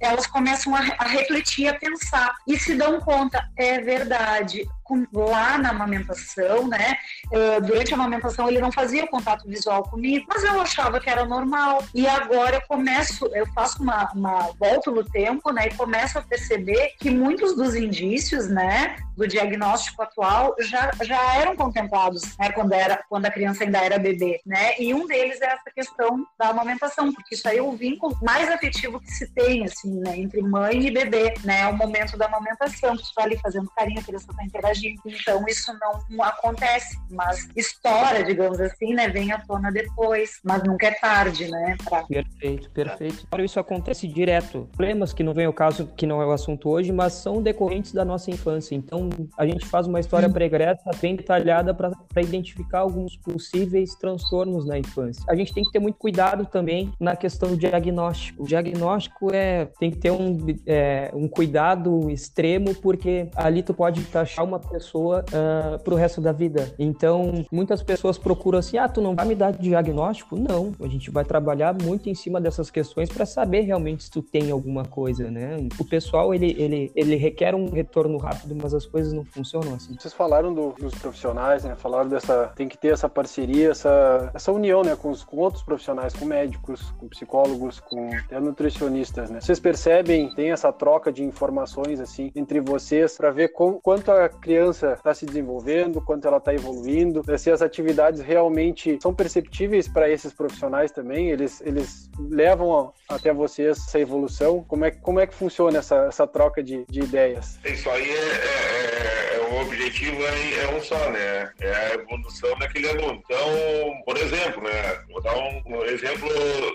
[0.00, 4.68] Elas começam a, a refletir, a pensar e se dão conta, é verdade,
[5.12, 6.96] lá na amamentação, né?
[7.26, 11.24] Uh, durante a amamentação ele não fazia contato visual comigo, mas eu achava que era
[11.24, 11.82] normal.
[11.94, 15.66] E agora eu começo, eu faço uma, uma volta no tempo, né?
[15.66, 18.96] E começo a perceber que muitos dos indícios, né?
[19.16, 22.50] Do diagnóstico atual já, já eram contemplados, né?
[22.52, 24.78] Quando, era, quando a criança ainda era bebê, né?
[24.78, 28.48] E um deles é essa questão da amamentação, porque isso aí é o vínculo mais
[28.48, 30.18] afetivo que se tem, assim, né?
[30.18, 31.66] Entre mãe e bebê, né?
[31.68, 35.44] O momento da amamentação, que tu tá ali fazendo carinho, a criança tá interagindo então
[35.48, 35.72] isso
[36.08, 41.50] não acontece, mas história, digamos assim, né, vem à tona depois, mas nunca é tarde,
[41.50, 41.76] né?
[41.84, 42.04] Pra...
[42.04, 43.26] Perfeito, perfeito.
[43.40, 44.68] Isso acontece direto.
[44.72, 47.92] Problemas que não vem ao caso, que não é o assunto hoje, mas são decorrentes
[47.92, 48.74] da nossa infância.
[48.74, 54.78] Então a gente faz uma história pregressa bem detalhada para identificar alguns possíveis transtornos na
[54.78, 55.24] infância.
[55.28, 58.42] A gente tem que ter muito cuidado também na questão do diagnóstico.
[58.42, 64.06] O diagnóstico é tem que ter um, é, um cuidado extremo porque ali tu pode
[64.14, 66.72] achar uma pessoa uh, pro resto da vida.
[66.78, 70.36] Então, muitas pessoas procuram assim: ah, tu não vai me dar diagnóstico?
[70.36, 70.72] Não.
[70.80, 74.50] A gente vai trabalhar muito em cima dessas questões para saber realmente se tu tem
[74.50, 75.56] alguma coisa, né?
[75.78, 79.96] O pessoal, ele, ele, ele requer um retorno rápido, mas as coisas não funcionam assim.
[79.98, 81.74] Vocês falaram do, dos profissionais, né?
[81.76, 82.52] Falaram dessa.
[82.54, 84.94] Tem que ter essa parceria, essa, essa união, né?
[84.94, 89.40] Com, os, com outros profissionais, com médicos, com psicólogos, com até nutricionistas, né?
[89.40, 94.28] Vocês percebem, tem essa troca de informações, assim, entre vocês, para ver com, quanto a
[94.28, 99.88] criança criança está se desenvolvendo, quanto ela está evoluindo, se as atividades realmente são perceptíveis
[99.88, 104.62] para esses profissionais também, eles, eles levam até vocês essa evolução.
[104.64, 107.58] Como é, como é que funciona essa, essa troca de, de ideias?
[107.64, 111.50] Isso aí é, é, é o objetivo é, é, um só, né?
[111.60, 113.22] É a evolução daquele aluno.
[113.24, 115.04] Então, por exemplo, né?
[115.10, 116.28] Vou dar um exemplo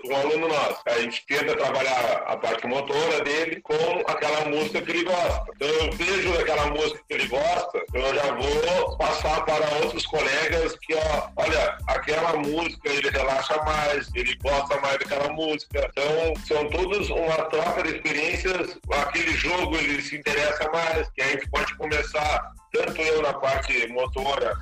[0.04, 0.82] de um aluno nosso.
[0.86, 3.74] A gente tenta trabalhar a parte motora dele com
[4.08, 5.46] aquela música que ele gosta.
[5.56, 10.76] Então, eu vejo aquela música que ele gosta, eu já vou passar para outros colegas
[10.82, 15.90] que, ó, olha, aquela música ele relaxa mais, ele gosta mais daquela música.
[15.92, 18.78] Então, são todos uma troca de experiências.
[18.92, 23.88] Aquele jogo ele se interessa mais, que a gente pode começar, tanto eu na parte
[23.88, 24.56] motora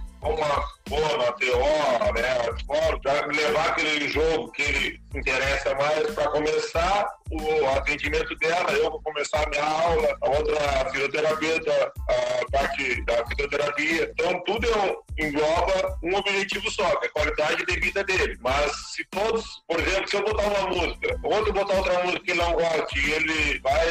[0.90, 3.00] uma boa TO, né?
[3.02, 9.02] Para levar aquele jogo que ele interessa mais para começar o atendimento dela, eu vou
[9.02, 14.12] começar a minha aula, a outra fisioterapeuta, a parte da fisioterapia.
[14.14, 14.68] Então, tudo
[15.18, 18.38] engloba um objetivo só, que é a qualidade de vida dele.
[18.42, 22.32] Mas se todos, por exemplo, se eu botar uma música, outro botar outra música que
[22.32, 23.90] ele não gosta e ele vai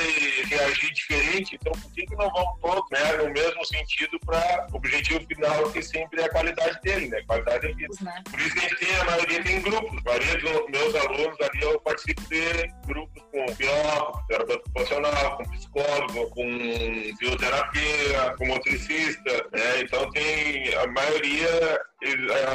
[0.48, 4.76] reagir diferente, então por que, que não vamos todos né, no mesmo sentido para o
[4.76, 7.22] objetivo final, que sempre é a qualidade dele, né?
[7.26, 7.94] Qualidade de vida.
[8.02, 8.22] Né?
[8.30, 9.98] Por isso que a gente tem, a maioria tem grupos.
[9.98, 15.36] A maioria dos meus alunos ali eu participo de grupos com biólogo, com terapeuta ocupacional,
[15.36, 19.80] com psicólogo, com bioterapia, com motricista, né?
[19.82, 21.80] Então tem a maioria,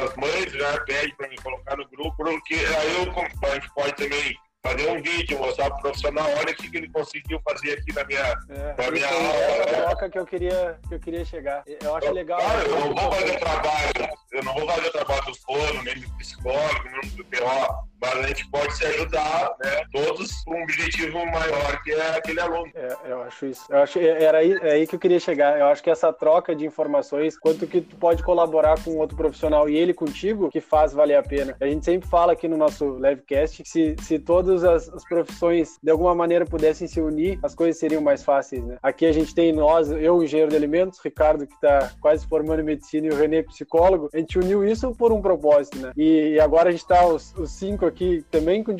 [0.04, 3.96] as mães já pedem para me colocar no grupo, porque aí eu, a gente pode
[3.96, 8.04] também fazer um vídeo, mostrar pro profissional, olha o que, ele conseguiu fazer aqui na
[8.04, 9.28] minha, é, na minha aula.
[9.28, 11.62] É a troca que eu queria, que eu queria chegar.
[11.66, 12.38] Eu acho eu, legal.
[12.38, 16.00] Cara, eu não vou fazer o trabalho, eu não vou fazer trabalho do fono, nem
[16.00, 20.62] do psicólogo, nem do PO mas a gente pode se ajudar, né, todos com um
[20.62, 22.70] objetivo maior que é aquele aluno.
[22.74, 23.64] É, eu acho isso.
[23.68, 25.58] Eu acho era aí, é aí que eu queria chegar.
[25.58, 29.68] Eu acho que essa troca de informações, quanto que tu pode colaborar com outro profissional
[29.68, 31.56] e ele contigo, que faz valer a pena.
[31.60, 35.78] A gente sempre fala aqui no nosso livecast que se, se todas as, as profissões
[35.82, 38.78] de alguma maneira pudessem se unir, as coisas seriam mais fáceis, né?
[38.82, 42.64] Aqui a gente tem nós, eu, engenheiro de alimentos, Ricardo, que está quase formando em
[42.64, 44.08] medicina, e o Renê, psicólogo.
[44.12, 45.92] A gente uniu isso por um propósito, né?
[45.96, 48.74] E, e agora a gente está os, os cinco aqui também com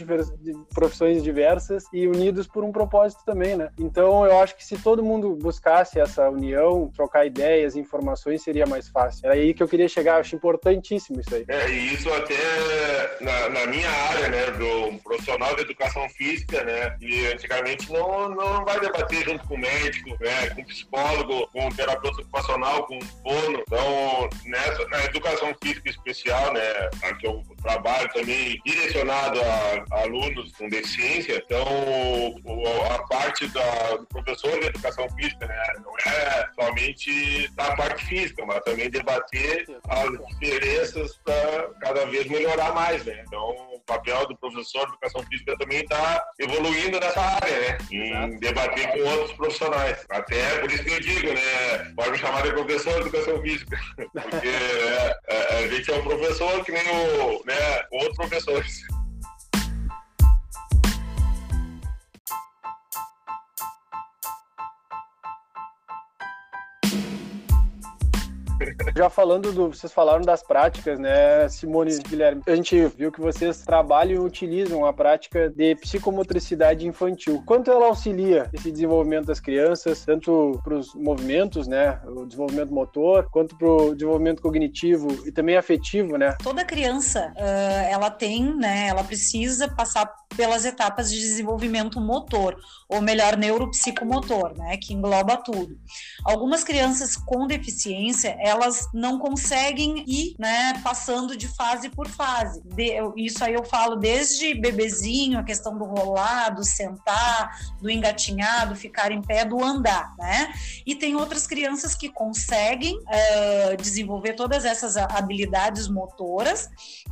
[0.75, 3.71] profissões diversas e unidos por um propósito também, né?
[3.79, 8.89] Então eu acho que se todo mundo buscasse essa união, trocar ideias, informações, seria mais
[8.89, 9.27] fácil.
[9.27, 11.45] Era aí que eu queria chegar, acho importantíssimo isso aí.
[11.49, 17.27] É, e isso até na, na minha área, né, do profissional educação física, né, e
[17.27, 23.01] antigamente não, não vai debater junto com médico, né, com psicólogo, com terapeuta ocupacional, com
[23.01, 23.63] fono.
[23.67, 26.91] Então, nessa, na educação física especial, né,
[27.21, 31.65] que eu trabalho também direcionado a, a alunos com deficiência, então
[32.45, 38.05] o, a parte da, do professor de educação física, né, não é somente a parte
[38.07, 43.23] física, mas também debater as diferenças para cada vez melhorar mais, né?
[43.27, 47.79] Então o papel do professor de educação física também está evoluindo nessa área, né?
[47.91, 48.41] Em Exato.
[48.41, 50.05] debater com outros profissionais.
[50.11, 51.93] Até por isso que eu digo, né?
[51.97, 56.03] Pode me chamar de professor de educação física, porque é, é, a gente é um
[56.03, 58.83] professor que nem o, né, outros professores.
[68.97, 69.69] Já falando do.
[69.69, 72.43] Vocês falaram das práticas, né, Simone e Guilherme?
[72.47, 77.43] A gente viu que vocês trabalham e utilizam a prática de psicomotricidade infantil.
[77.47, 83.29] Quanto ela auxilia esse desenvolvimento das crianças, tanto para os movimentos, né, o desenvolvimento motor,
[83.31, 86.37] quanto para o desenvolvimento cognitivo e também afetivo, né?
[86.43, 92.57] Toda criança, ela tem, né, ela precisa passar pelas etapas de desenvolvimento motor,
[92.89, 95.77] ou melhor, neuropsicomotor, né, que engloba tudo.
[96.25, 102.63] Algumas crianças com deficiência, elas não conseguem ir, né, passando de fase por fase.
[102.65, 108.69] De, isso aí eu falo desde bebezinho, a questão do rolar, do sentar, do engatinhar,
[108.69, 110.53] do ficar em pé, do andar, né?
[110.87, 116.69] E tem outras crianças que conseguem uh, desenvolver todas essas habilidades motoras,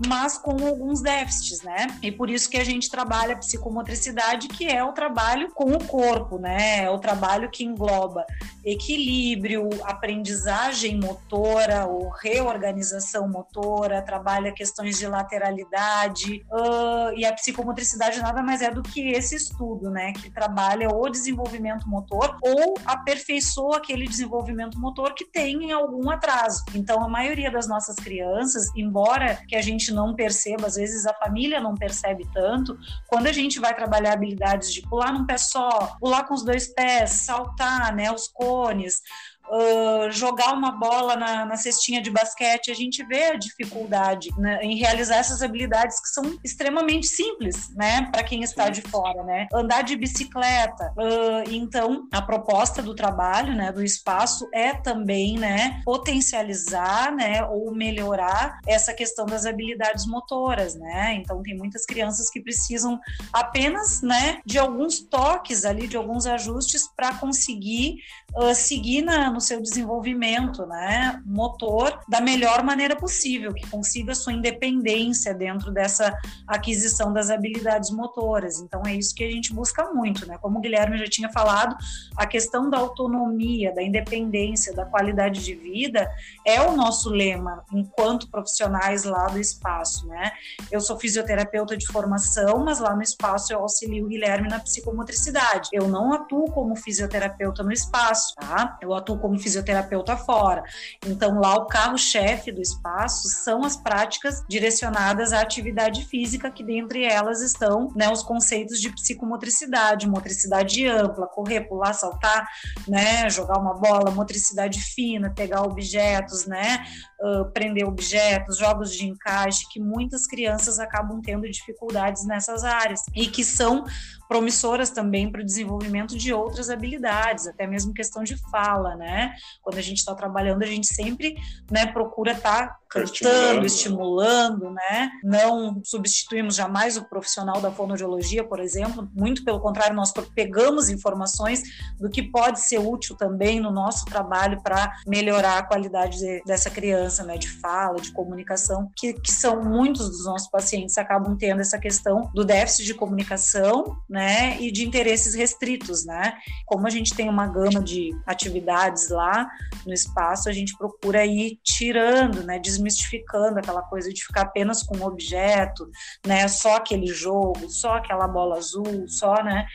[0.07, 1.87] mas com alguns déficits, né?
[2.03, 5.85] E por isso que a gente trabalha a psicomotricidade, que é o trabalho com o
[5.85, 6.85] corpo, né?
[6.85, 8.25] É o trabalho que engloba
[8.67, 18.43] equilíbrio, aprendizagem motora ou reorganização motora, trabalha questões de lateralidade uh, e a psicomotricidade nada
[18.43, 24.07] mais é do que esse estudo, né, que trabalha o desenvolvimento motor ou aperfeiçoa aquele
[24.07, 26.65] desenvolvimento motor que tem algum atraso.
[26.75, 31.15] Então, a maioria das nossas crianças, embora que a gente não perceba, às vezes a
[31.15, 32.77] família não percebe tanto,
[33.07, 36.67] quando a gente vai trabalhar habilidades de pular num pé só, pular com os dois
[36.67, 39.03] pés, saltar, né, os cones,
[39.51, 44.61] uh, jogar uma bola na, na, cestinha de basquete, a gente vê a dificuldade né,
[44.63, 49.47] em realizar essas habilidades que são extremamente simples, né, para quem está de fora, né?
[49.53, 50.93] Andar de bicicleta.
[50.97, 57.75] Uh, então, a proposta do trabalho, né, do espaço é também, né, potencializar, né, ou
[57.75, 61.15] melhorar essa questão das habilidades motoras, né?
[61.15, 62.99] Então, tem muitas crianças que precisam
[63.33, 67.97] apenas, né, de alguns toques ali, de alguns ajustes para conseguir
[68.35, 74.33] uh, seguir na, no seu desenvolvimento, né, motor da melhor maneira possível, que consiga sua
[74.33, 78.61] independência dentro dessa aquisição das habilidades motoras.
[78.61, 80.39] Então é isso que a gente busca muito, né?
[80.39, 81.77] Como o Guilherme já tinha falado,
[82.17, 86.11] a questão da autonomia, da independência, da qualidade de vida
[86.45, 90.33] é o nosso lema enquanto profissionais lá do espaço, né?
[90.73, 95.69] Eu sou fisioterapeuta de formação, mas lá no espaço eu auxilio o Guilherme na psicomotricidade.
[95.73, 98.79] Eu não atuo como fisioterapeuta no espaço, tá?
[98.81, 100.63] Eu atuo como fisioterapeuta fora.
[101.05, 107.05] Então lá o carro-chefe do espaço são as práticas direcionadas à atividade física, que dentre
[107.05, 112.47] elas estão né, os conceitos de psicomotricidade, motricidade ampla, correr, pular, saltar,
[112.87, 116.87] né, jogar uma bola, motricidade fina, pegar objetos, né,
[117.21, 123.27] uh, prender objetos, jogos de encaixe, que muitas crianças acabam tendo dificuldades nessas áreas e
[123.27, 123.85] que são
[124.29, 129.35] promissoras também para o desenvolvimento de outras habilidades, até mesmo questão de fala, né?
[129.63, 131.37] Quando a gente está trabalhando, a gente sempre
[131.71, 133.67] né, procura estar tá cantando, estimulando.
[133.67, 135.11] estimulando, né?
[135.23, 141.63] Não substituímos jamais o profissional da fonoaudiologia, por exemplo, muito pelo contrário, nós pegamos informações
[141.99, 146.71] do que pode ser útil também no nosso trabalho para melhorar a qualidade de, dessa
[146.71, 147.37] criança, né?
[147.37, 152.31] De fala, de comunicação, que, que são muitos dos nossos pacientes acabam tendo essa questão
[152.35, 156.35] do déficit de comunicação, né, e de interesses restritos, né?
[156.65, 159.49] Como a gente tem uma gama de atividades lá
[159.87, 164.97] no espaço, a gente procura ir tirando, né, desmistificando aquela coisa de ficar apenas com
[164.97, 165.91] um objeto,
[166.27, 169.67] né, só aquele jogo, só aquela bola azul, só, né?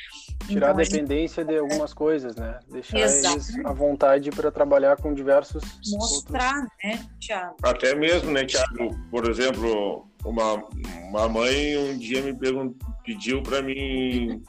[0.47, 1.53] Tirar então, a dependência gente...
[1.53, 2.59] de algumas coisas, né?
[2.69, 3.53] Deixar Exatamente.
[3.53, 5.63] eles à vontade para trabalhar com diversos.
[5.91, 6.71] Mostrar, outros...
[6.83, 7.55] né, Tiago?
[7.61, 8.95] Até mesmo, né, Tiago?
[9.09, 10.63] Por exemplo, uma,
[11.09, 12.33] uma mãe um dia me
[13.03, 14.41] pediu para mim,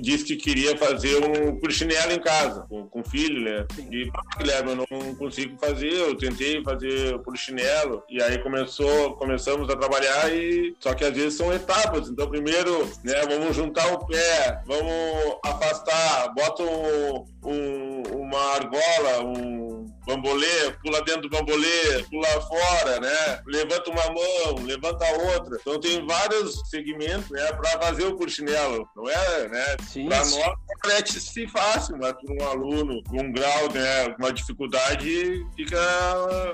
[0.00, 3.66] disse que queria fazer um curchinelo em casa, com, com o filho, né?
[3.90, 9.68] E, Guilherme, eu não consigo fazer, eu tentei fazer o chinelo, e aí começou, começamos
[9.70, 14.06] a trabalhar, e só que às vezes são etapas, então primeiro, né, vamos juntar o
[14.06, 19.73] pé, vamos afastar, bota um, um, uma argola, um
[20.06, 23.42] bambolê, pula dentro do bambolê, pula fora, né?
[23.46, 25.58] Levanta uma mão, levanta a outra.
[25.60, 29.76] Então tem vários segmentos, né, para fazer o cursinelo, não é, né?
[30.08, 35.78] Para nós parece fácil, mas para um aluno com um grau, né, uma dificuldade fica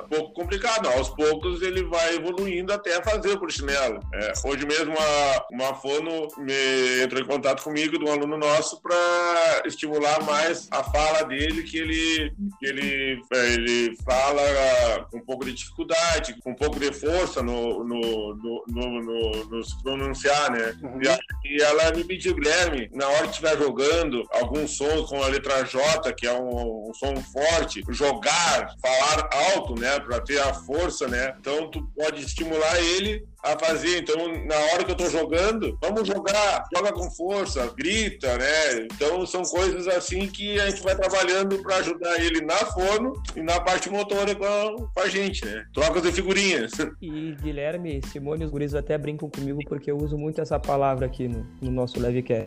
[0.04, 0.88] um pouco complicado.
[0.88, 4.00] Aos poucos ele vai evoluindo até fazer o cursinelo.
[4.14, 8.80] É, hoje mesmo uma, uma fono me entrou em contato comigo de um aluno nosso
[8.80, 15.24] para estimular mais a fala dele que ele que ele é, ele fala com um
[15.24, 19.80] pouco de dificuldade, com um pouco de força no, no, no, no, no, no se
[19.82, 20.74] pronunciar, né?
[20.82, 21.00] Uhum.
[21.02, 25.28] E, e, ela me pediu, Guilherme, na hora que estiver jogando alguns sons com a
[25.28, 29.98] letra J, que é um, um som forte, jogar, falar alto, né?
[30.00, 31.34] Para ter a força, né?
[31.40, 33.98] Então tu pode estimular ele a fazer.
[33.98, 38.86] Então, na hora que eu tô jogando, vamos jogar, joga com força, grita, né?
[38.92, 43.42] Então, são coisas assim que a gente vai trabalhando para ajudar ele na fono e
[43.42, 45.64] na parte motora com a, gente, né?
[45.72, 46.72] Trocas de figurinhas.
[47.00, 51.26] E Guilherme, Simone os guris até brincam comigo porque eu uso muito essa palavra aqui
[51.26, 52.46] no, no nosso Levecast.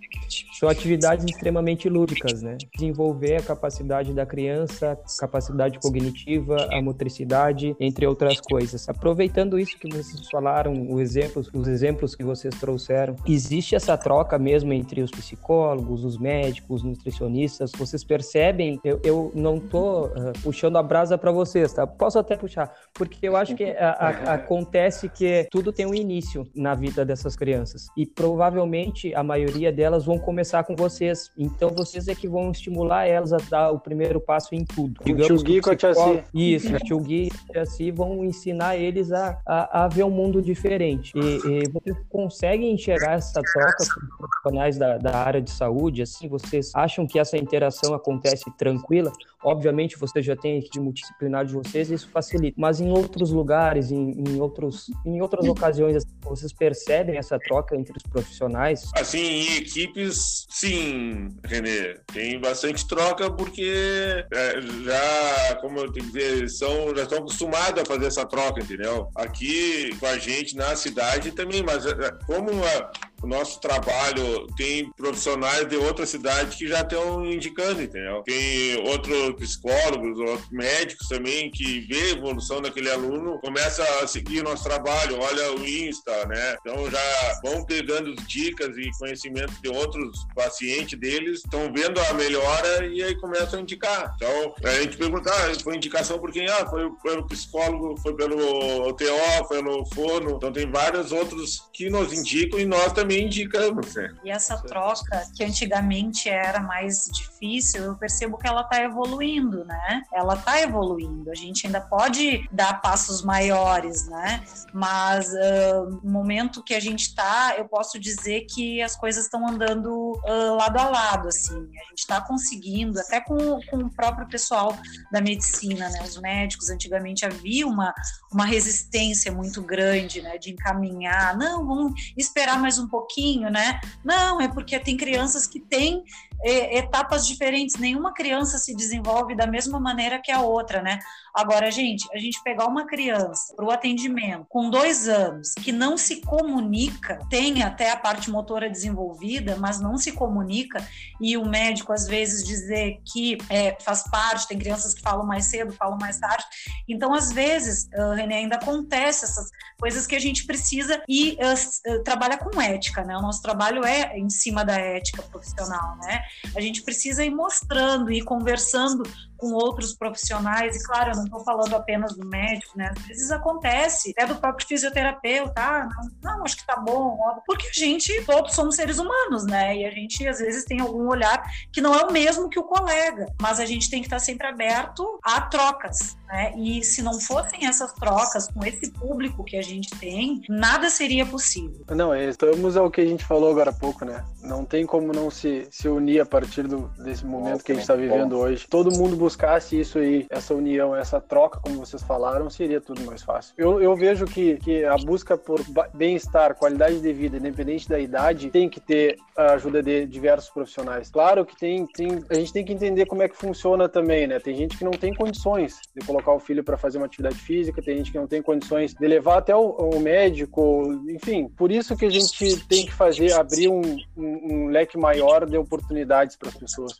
[0.59, 2.57] São atividades extremamente lúdicas, né?
[2.75, 8.87] Desenvolver a capacidade da criança, capacidade cognitiva, a motricidade, entre outras coisas.
[8.87, 14.37] Aproveitando isso que vocês falaram os exemplos, os exemplos que vocês trouxeram, existe essa troca
[14.37, 17.71] mesmo entre os psicólogos, os médicos, os nutricionistas?
[17.77, 18.79] Vocês percebem?
[18.83, 21.85] Eu, eu não tô uh, puxando a brasa para vocês, tá?
[21.85, 26.47] Posso até puxar, porque eu acho que a, a, acontece que tudo tem um início
[26.55, 31.31] na vida dessas crianças e provavelmente a maioria delas vão começar com vocês.
[31.37, 35.01] Então vocês é que vão estimular elas a dar o primeiro passo em tudo.
[35.03, 35.91] Digamos o tio Gui com a Tia
[36.33, 40.09] Isso, o tio Gui e a Tia vão ensinar eles a, a, a ver um
[40.09, 41.13] mundo diferente diferente.
[41.15, 46.01] E, e vocês conseguem enxergar essa troca com profissionais da, da área de saúde?
[46.01, 49.11] Assim, vocês acham que essa interação acontece tranquila?
[49.43, 52.55] Obviamente, você já tem equipe multidisciplinar de vocês e isso facilita.
[52.59, 57.75] Mas em outros lugares, em, em, outros, em outras ocasiões, assim, vocês percebem essa troca
[57.75, 58.89] entre os profissionais?
[58.95, 61.95] Assim, em equipes, sim, Renê.
[62.13, 67.81] Tem bastante troca porque é, já, como eu tenho que dizer, são, já estão acostumados
[67.81, 69.09] a fazer essa troca, entendeu?
[69.15, 72.91] Aqui com a gente na cidade também, mas é, como uma
[73.23, 78.21] o nosso trabalho tem profissionais de outra cidade que já estão indicando, entendeu?
[78.23, 84.41] Tem outros psicólogos, outros médicos também que vê a evolução daquele aluno, começa a seguir
[84.41, 86.57] o nosso trabalho, olha o Insta, né?
[86.59, 92.85] Então já vão pegando dicas e conhecimento de outros pacientes deles, estão vendo a melhora
[92.87, 94.13] e aí começam a indicar.
[94.17, 96.47] Então a gente pergunta, ah, foi indicação por quem?
[96.49, 100.35] Ah, foi pelo psicólogo, foi pelo TO, foi pelo fono.
[100.35, 103.95] Então tem vários outros que nos indicam e nós também indicamos.
[103.95, 104.13] Né?
[104.23, 110.03] E essa troca que antigamente era mais difícil, eu percebo que ela está evoluindo, né?
[110.13, 111.31] Ela está evoluindo.
[111.31, 114.43] A gente ainda pode dar passos maiores, né?
[114.73, 119.47] Mas uh, no momento que a gente está, eu posso dizer que as coisas estão
[119.47, 121.55] andando uh, lado a lado, assim.
[121.55, 124.77] A gente está conseguindo, até com, com o próprio pessoal
[125.11, 126.01] da medicina, né?
[126.03, 127.93] Os médicos, antigamente havia uma,
[128.31, 130.37] uma resistência muito grande, né?
[130.37, 133.81] De encaminhar, não, vamos esperar mais um pouquinho, né?
[134.03, 136.03] Não, é porque tem crianças que têm
[136.43, 140.99] etapas diferentes, nenhuma criança se desenvolve da mesma maneira que a outra, né?
[141.33, 145.97] Agora, gente, a gente pegar uma criança para o atendimento com dois anos que não
[145.97, 150.85] se comunica, tem até a parte motora desenvolvida, mas não se comunica,
[151.19, 155.45] e o médico às vezes dizer que é, faz parte, tem crianças que falam mais
[155.45, 156.45] cedo, falam mais tarde.
[156.87, 161.93] Então, às vezes, uh, René, ainda acontece essas coisas que a gente precisa e uh,
[161.93, 163.17] uh, trabalha com ética, né?
[163.17, 166.21] O nosso trabalho é em cima da ética profissional, né?
[166.55, 169.03] A gente precisa ir mostrando e conversando
[169.43, 172.93] com outros profissionais, e claro, eu não estou falando apenas do médico, né?
[172.95, 175.89] Às vezes acontece, é do próprio fisioterapeuta, ah,
[176.21, 179.75] não, não, acho que tá bom, porque a gente, todos somos seres humanos, né?
[179.75, 182.63] E a gente, às vezes, tem algum olhar que não é o mesmo que o
[182.63, 186.53] colega, mas a gente tem que estar sempre aberto a trocas, né?
[186.55, 191.25] E se não fossem essas trocas com esse público que a gente tem, nada seria
[191.25, 191.83] possível.
[191.89, 194.23] Não, estamos ao que a gente falou agora há pouco, né?
[194.41, 197.83] Não tem como não se, se unir a partir do, desse momento que a gente
[197.83, 198.65] está vivendo hoje.
[198.69, 203.03] Todo mundo busca buscasse isso aí, essa união, essa troca, como vocês falaram, seria tudo
[203.03, 203.53] mais fácil.
[203.57, 205.59] Eu, eu vejo que, que a busca por
[205.93, 211.09] bem-estar, qualidade de vida, independente da idade, tem que ter a ajuda de diversos profissionais.
[211.09, 214.39] Claro que tem, tem a gente tem que entender como é que funciona também, né?
[214.39, 217.81] Tem gente que não tem condições de colocar o filho para fazer uma atividade física,
[217.81, 221.49] tem gente que não tem condições de levar até o, o médico, enfim.
[221.57, 223.81] Por isso que a gente tem que fazer, abrir um,
[224.15, 226.93] um, um leque maior de oportunidades para as pessoas.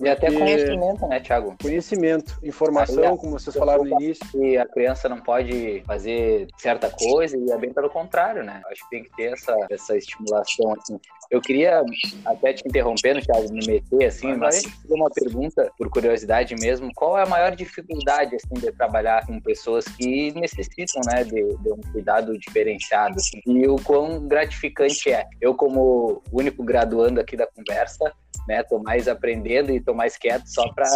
[0.00, 1.56] E até conhecimento, né, Thiago?
[1.60, 4.44] conhecimento, informação, como vocês falaram no início.
[4.44, 8.62] E a criança não pode fazer certa coisa e é bem pelo contrário, né?
[8.70, 10.98] Acho que tem que ter essa, essa estimulação, assim.
[11.30, 11.82] Eu queria,
[12.24, 17.22] até te interrompendo, Thiago, me meter, assim, mas uma pergunta, por curiosidade mesmo, qual é
[17.22, 22.38] a maior dificuldade, assim, de trabalhar com pessoas que necessitam, né, de, de um cuidado
[22.38, 25.26] diferenciado, assim, e o quão gratificante é.
[25.38, 28.10] Eu, como único graduando aqui da conversa,
[28.48, 28.62] né?
[28.62, 30.86] Tô mais aprendendo e tô mais quieto só para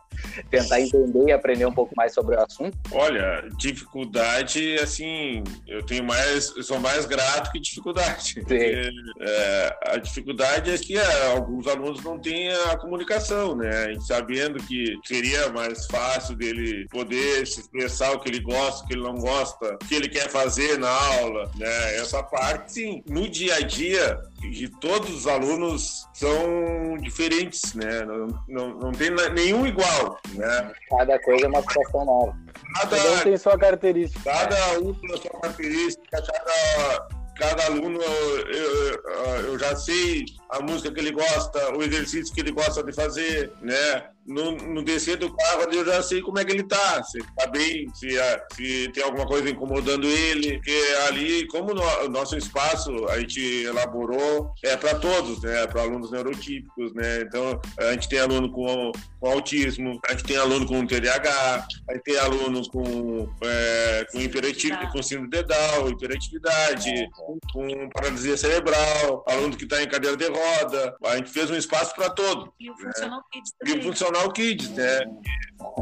[0.50, 2.76] tentar entender e aprender um pouco mais sobre o assunto.
[2.90, 8.34] Olha, dificuldade, assim, eu tenho mais, eu sou mais grato que dificuldade.
[8.36, 8.90] Porque,
[9.20, 13.94] é, a dificuldade é que é, alguns alunos não têm a comunicação, né?
[14.00, 18.94] sabendo que seria mais fácil dele poder se expressar o que ele gosta, o que
[18.94, 21.96] ele não gosta, o que ele quer fazer na aula, né?
[21.96, 23.02] Essa parte, sim.
[23.06, 24.18] No dia a dia,
[24.50, 28.04] de todos os alunos são diferentes, né?
[28.04, 30.72] Não, não, não tem nenhum igual, né?
[30.90, 32.36] Cada coisa é uma situação nova.
[32.74, 34.30] Cada, cada um tem sua característica.
[34.30, 39.00] Cada um tem sua característica, cada, cada aluno eu, eu,
[39.46, 43.50] eu já sei a música que ele gosta, o exercício que ele gosta de fazer,
[43.60, 44.04] né?
[44.24, 47.44] No, no descer do carro eu já sei como é que ele tá, se tá
[47.48, 48.10] bem, se,
[48.54, 53.40] se tem alguma coisa incomodando ele, porque ali, como no, o nosso espaço a gente
[53.64, 55.66] elaborou, é para todos, né?
[55.66, 57.22] Para alunos neurotípicos, né?
[57.22, 61.92] Então, a gente tem aluno com, com autismo, a gente tem aluno com TDAH, a
[61.94, 68.36] gente tem aluno com, é, com hiperatividade, com síndrome de Down, hiperatividade, com, com paralisia
[68.36, 70.96] cerebral, aluno que está em cadeira de rodas, roda.
[71.04, 72.52] A gente fez um espaço para todo.
[72.58, 72.84] E o né?
[72.84, 73.74] Funcional Kids também.
[73.74, 75.00] E o Funcional Kids, né?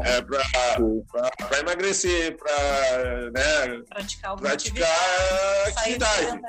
[0.03, 4.87] É, para emagrecer, para né, praticar, praticar
[5.67, 6.41] atividade.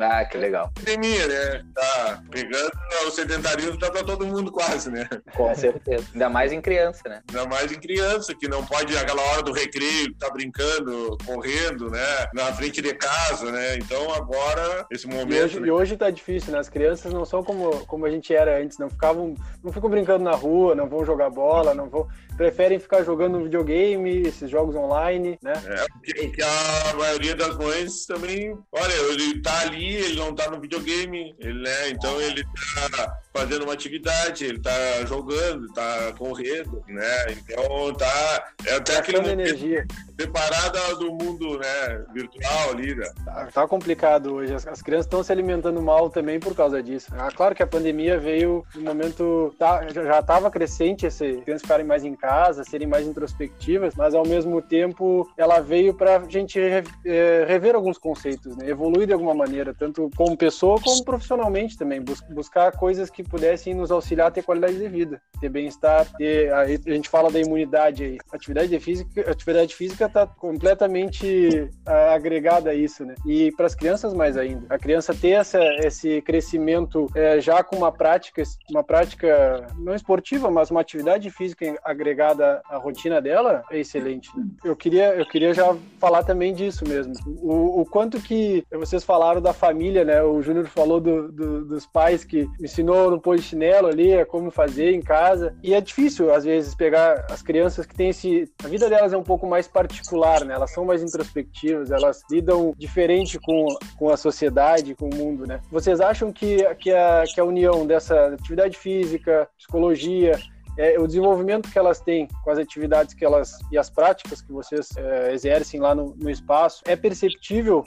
[0.00, 0.72] Ah, que legal.
[0.76, 1.64] Academia, né?
[1.74, 2.72] Tá pegando
[3.06, 5.08] o sedentarismo tá para todo mundo quase, né?
[5.34, 6.06] Com certeza.
[6.12, 7.22] Ainda mais em criança, né?
[7.28, 12.26] Ainda mais em criança, que não pode aquela hora do recreio, tá brincando, correndo, né?
[12.34, 13.76] Na frente de casa, né?
[13.76, 15.32] Então agora, esse momento.
[15.32, 15.68] E hoje, né?
[15.68, 16.58] e hoje tá difícil, né?
[16.58, 20.24] As crianças não são como, como a gente era antes, não ficavam, não ficam brincando
[20.24, 22.06] na rua, não vão jogar bola, não vão,
[22.36, 25.54] preferem ficar jogando videogame, esses jogos online, né?
[25.66, 25.86] É,
[26.22, 31.34] porque a maioria das mães também, olha, ele tá ali, ele não tá no videogame,
[31.38, 31.90] ele, né?
[31.90, 37.26] Então ele tá fazendo uma atividade, ele tá jogando, tá correndo, né?
[37.30, 39.86] Então tá é até aquele momento energia.
[40.18, 43.08] separada do mundo, né, virtual ali, né?
[43.24, 44.54] Tá, tá complicado hoje.
[44.54, 47.12] As, as crianças estão se alimentando mal também por causa disso.
[47.16, 51.86] Ah, claro que a pandemia veio no momento tá, já estava crescente esse crianças ficarem
[51.86, 52.25] mais em casa,
[52.64, 57.98] serem mais introspectivas, mas ao mesmo tempo ela veio para a gente é, rever alguns
[57.98, 58.68] conceitos, né?
[58.68, 63.74] evoluir de alguma maneira, tanto como pessoa como profissionalmente também, bus buscar coisas que pudessem
[63.74, 68.04] nos auxiliar a ter qualidade de vida, ter bem-estar, ter a, gente fala da imunidade
[68.04, 73.14] aí, atividade física, atividade física está completamente agregada a isso, né?
[73.26, 77.76] E para as crianças mais ainda, a criança ter essa, esse crescimento é, já com
[77.76, 83.78] uma prática, uma prática não esportiva, mas uma atividade física agregada à rotina dela é
[83.78, 84.30] excelente.
[84.64, 87.12] Eu queria, eu queria já falar também disso mesmo.
[87.26, 90.22] O, o quanto que vocês falaram da família, né?
[90.22, 94.24] O Júnior falou do, do, dos pais que ensinou no pôr de chinelo ali, é
[94.24, 95.54] como fazer em casa.
[95.62, 98.50] E é difícil, às vezes, pegar as crianças que têm esse.
[98.64, 100.54] A vida delas é um pouco mais particular, né?
[100.54, 103.66] Elas são mais introspectivas, elas lidam diferente com,
[103.98, 105.60] com a sociedade, com o mundo, né?
[105.70, 110.38] Vocês acham que, que, a, que a união dessa atividade física, psicologia,
[110.78, 114.52] é, o desenvolvimento que elas têm com as atividades que elas e as práticas que
[114.52, 117.84] vocês é, exercem lá no, no, espaço é perceptível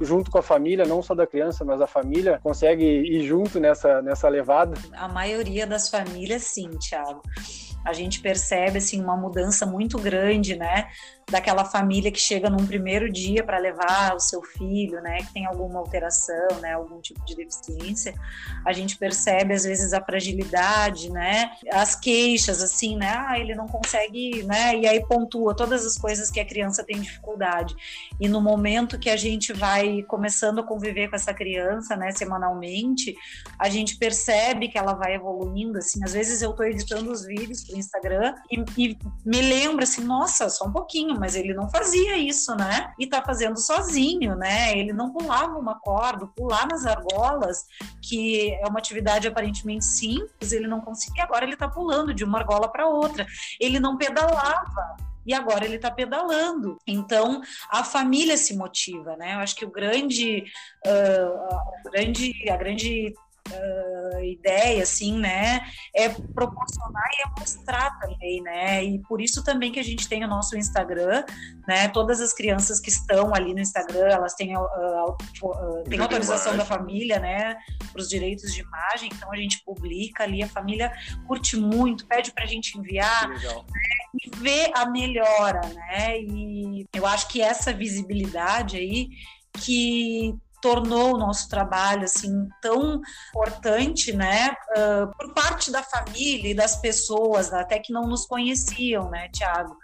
[0.00, 4.00] junto com a família, não só da criança, mas a família consegue ir junto nessa,
[4.02, 4.74] nessa levada?
[4.94, 7.22] A maioria das famílias, sim, Thiago
[7.84, 10.88] a gente percebe assim uma mudança muito grande, né,
[11.30, 15.46] daquela família que chega num primeiro dia para levar o seu filho, né, que tem
[15.46, 18.14] alguma alteração, né, algum tipo de deficiência,
[18.66, 23.66] a gente percebe às vezes a fragilidade, né, as queixas assim, né, ah, ele não
[23.66, 27.74] consegue, né, e aí pontua todas as coisas que a criança tem dificuldade.
[28.20, 33.14] E no momento que a gente vai começando a conviver com essa criança, né, semanalmente,
[33.58, 37.64] a gente percebe que ela vai evoluindo, assim, às vezes eu estou editando os vídeos
[37.64, 42.16] pro Instagram e, e me lembra assim, nossa, só um pouquinho mas ele não fazia
[42.16, 42.92] isso, né?
[42.98, 44.76] E tá fazendo sozinho, né?
[44.76, 47.64] Ele não pulava uma corda, pular nas argolas,
[48.02, 52.38] que é uma atividade aparentemente simples, ele não conseguia, agora ele tá pulando de uma
[52.38, 53.26] argola para outra.
[53.60, 54.96] Ele não pedalava,
[55.26, 56.78] e agora ele está pedalando.
[56.86, 57.40] Então
[57.70, 59.34] a família se motiva, né?
[59.34, 60.44] Eu acho que o grande,
[60.86, 61.54] uh,
[61.86, 63.14] a grande, a grande
[63.48, 65.60] uh, ideia, assim, né,
[65.94, 70.24] é proporcionar e é mostrar também, né, e por isso também que a gente tem
[70.24, 71.24] o nosso Instagram,
[71.66, 76.56] né, todas as crianças que estão ali no Instagram, elas têm, uh, uh, têm autorização
[76.56, 77.56] da família, né,
[77.92, 80.92] para os direitos de imagem, então a gente publica ali, a família
[81.26, 83.38] curte muito, pede para a gente enviar, né,
[84.14, 89.08] e vê a melhora, né, e eu acho que essa visibilidade aí
[89.60, 90.34] que
[90.64, 96.76] tornou o nosso trabalho assim tão importante, né, uh, por parte da família e das
[96.76, 99.76] pessoas, até que não nos conheciam, né, Tiago,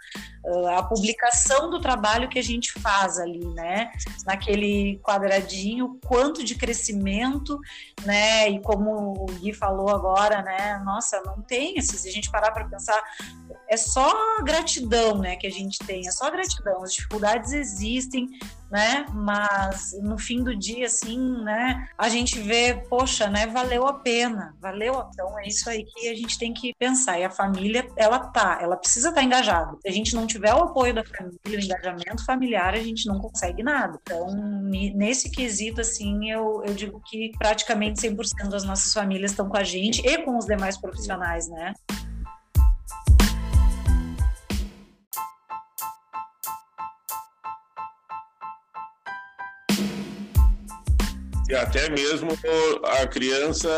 [0.43, 3.91] uh, a publicação do trabalho que a gente faz ali, né,
[4.25, 7.59] naquele quadradinho, quanto de crescimento,
[8.03, 12.31] né, e como o Gui falou agora, né, nossa, não tem, assim, se a gente
[12.31, 12.99] parar para pensar,
[13.69, 18.27] é só gratidão, né, que a gente tem, é só gratidão, as dificuldades existem,
[18.71, 19.05] né?
[19.13, 21.87] Mas no fim do dia, assim, né?
[21.97, 23.45] A gente vê, poxa, né?
[23.47, 25.03] Valeu a pena, valeu.
[25.13, 27.19] Então é isso aí que a gente tem que pensar.
[27.19, 29.77] E a família, ela tá, ela precisa estar tá engajada.
[29.81, 33.19] Se a gente não tiver o apoio da família, o engajamento familiar, a gente não
[33.19, 33.99] consegue nada.
[34.01, 34.27] Então,
[34.95, 39.63] nesse quesito, assim, eu, eu digo que praticamente 100% das nossas famílias estão com a
[39.63, 41.73] gente e com os demais profissionais, né?
[51.51, 52.29] E até mesmo
[52.85, 53.69] a criança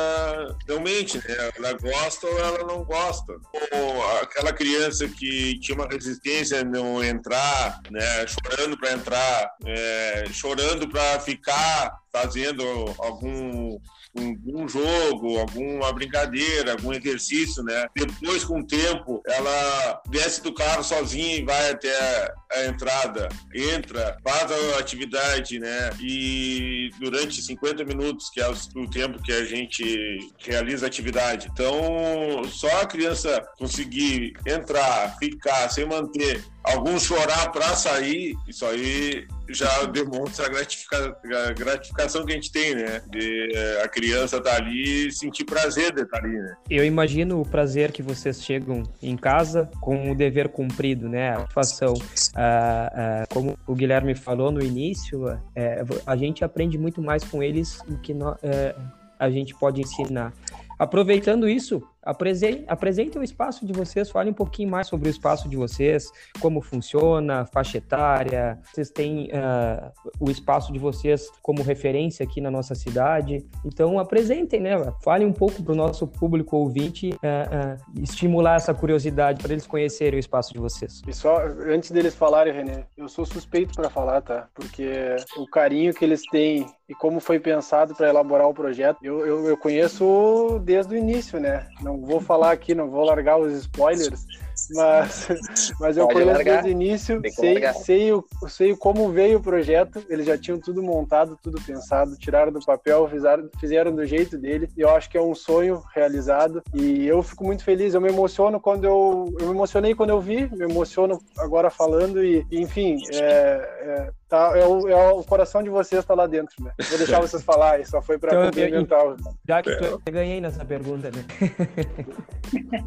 [0.67, 1.49] não mente, né?
[1.57, 3.33] Ela gosta ou ela não gosta.
[3.71, 8.27] Ou aquela criança que tinha uma resistência não entrar, né?
[8.27, 12.63] Chorando para entrar, é, chorando para ficar fazendo
[12.99, 13.79] algum
[14.15, 17.87] um, jogo, alguma brincadeira, algum exercício, né?
[17.95, 24.17] Depois, com o tempo, ela desce do carro sozinha e vai até a entrada, entra,
[24.23, 25.89] faz a atividade, né?
[25.99, 31.49] E durante 50 minutos, que é o tempo que a gente realiza a atividade.
[31.51, 39.27] Então, só a criança conseguir entrar, ficar, se manter alguns chorar para sair, isso aí
[39.49, 43.01] já demonstra a, gratifica, a gratificação que a gente tem, né?
[43.09, 46.55] De eh, a criança estar tá ali e sentir prazer de estar tá ali, né?
[46.69, 51.31] Eu imagino o prazer que vocês chegam em casa com o dever cumprido, né?
[51.31, 51.93] A satisfação.
[52.35, 57.43] Ah, ah, como o Guilherme falou no início, é, a gente aprende muito mais com
[57.43, 58.75] eles do que nós, é,
[59.19, 60.33] a gente pode ensinar.
[60.79, 65.55] Aproveitando isso, apresentem o espaço de vocês, falem um pouquinho mais sobre o espaço de
[65.55, 72.41] vocês, como funciona, faixa etária, vocês têm uh, o espaço de vocês como referência aqui
[72.41, 73.45] na nossa cidade.
[73.65, 74.73] Então, apresentem, né?
[75.03, 79.65] Falem um pouco para o nosso público ouvinte, uh, uh, estimular essa curiosidade para eles
[79.65, 81.01] conhecerem o espaço de vocês.
[81.07, 84.47] E só, antes deles falarem, Renê, eu sou suspeito para falar, tá?
[84.53, 89.25] Porque o carinho que eles têm e como foi pensado para elaborar o projeto, eu,
[89.25, 91.67] eu, eu, conheço desde o início, né?
[91.81, 94.25] Não vou falar aqui, não vou largar os spoilers,
[94.71, 95.27] mas,
[95.79, 96.61] mas eu conheço largar.
[96.61, 100.81] desde o início, sei, sei, o, sei como veio o projeto, eles já tinham tudo
[100.81, 105.17] montado, tudo pensado, tiraram do papel, fizeram, fizeram do jeito dele, e eu acho que
[105.17, 109.47] é um sonho realizado, e eu fico muito feliz, eu me emociono quando eu, eu
[109.47, 114.65] me emocionei quando eu vi, me emociono agora falando, e enfim, é, é Tá, é,
[114.65, 116.71] o, é o coração de vocês tá lá dentro, né?
[116.89, 119.15] Vou deixar vocês falar, isso só foi para então, complementar.
[119.47, 121.23] Já que tu, eu ganhei nessa pergunta, né?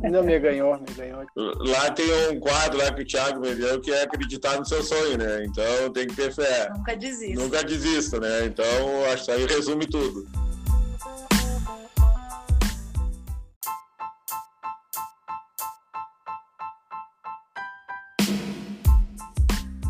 [0.10, 1.24] Não, me ganhou, me ganhou.
[1.36, 4.82] Lá tem um quadro lá que o Thiago me deu que é acreditar no seu
[4.82, 5.44] sonho, né?
[5.44, 6.68] Então tem que ter fé.
[6.76, 7.40] Nunca desista.
[7.40, 8.46] Nunca desista, né?
[8.46, 8.64] Então
[9.12, 10.26] acho que aí resume tudo.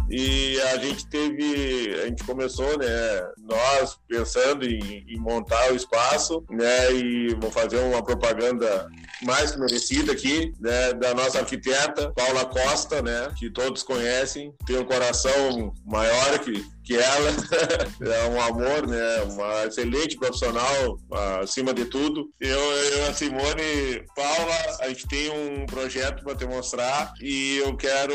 [0.09, 2.87] E a gente teve, a gente começou, né,
[3.39, 8.89] nós pensando em, em montar o espaço, né, e vou fazer uma propaganda
[9.23, 14.79] mais que merecida aqui, né, da nossa arquiteta Paula Costa, né, que todos conhecem, tem
[14.79, 17.31] um coração maior que que ela
[18.01, 19.23] é um amor, né?
[19.23, 20.99] Uma excelente profissional,
[21.43, 22.31] acima de tudo.
[22.41, 27.77] Eu, eu a Simone Paula, a gente tem um projeto para te mostrar e eu
[27.77, 28.15] quero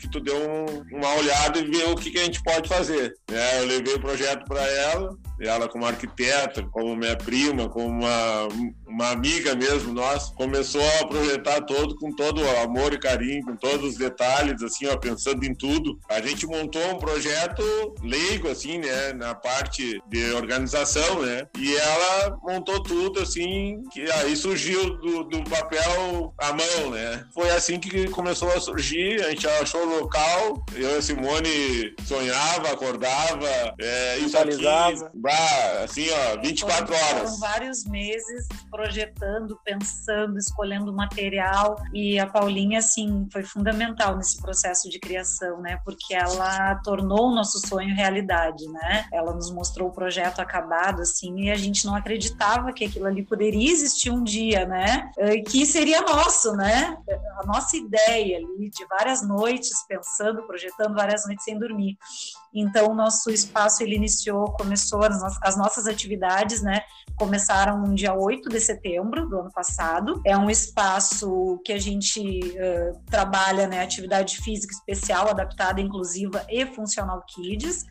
[0.00, 3.14] que tu dê um, uma olhada e ver o que, que a gente pode fazer.
[3.30, 3.60] Né?
[3.60, 8.48] Eu levei o projeto para ela, ela como arquiteta, como minha prima, como uma,
[8.86, 13.56] uma amiga mesmo nossa, começou a projetar todo com todo o amor e carinho, com
[13.56, 15.98] todos os detalhes, assim, ó, pensando em tudo.
[16.08, 17.62] A gente montou um projeto
[18.02, 24.36] leigo, assim, né, na parte de organização, né, e ela montou tudo, assim, que aí
[24.36, 27.24] surgiu do, do papel à mão, né.
[27.32, 31.94] Foi assim que começou a surgir, a gente achou o local, eu e a Simone
[32.04, 34.64] sonhava, acordava, é, isso aqui,
[35.24, 37.22] bah, assim, ó, 24 foram, horas.
[37.22, 44.88] Foram vários meses projetando, pensando, escolhendo material, e a Paulinha, assim, foi fundamental nesse processo
[44.88, 49.06] de criação, né, porque ela tornou o nosso sonho sonho realidade, né?
[49.12, 53.22] Ela nos mostrou o projeto acabado, assim, e a gente não acreditava que aquilo ali
[53.22, 55.10] poderia existir um dia, né?
[55.18, 56.96] Eh, que seria nosso, né?
[57.40, 61.96] A nossa ideia ali de várias noites pensando, projetando várias noites sem dormir.
[62.54, 65.00] Então, o nosso espaço, ele iniciou, começou,
[65.42, 66.82] as nossas atividades, né?
[67.16, 70.20] Começaram no dia 8 de setembro do ano passado.
[70.24, 73.82] É um espaço que a gente uh, trabalha, né?
[73.82, 77.84] Atividade física especial, adaptada, inclusiva e funcional kids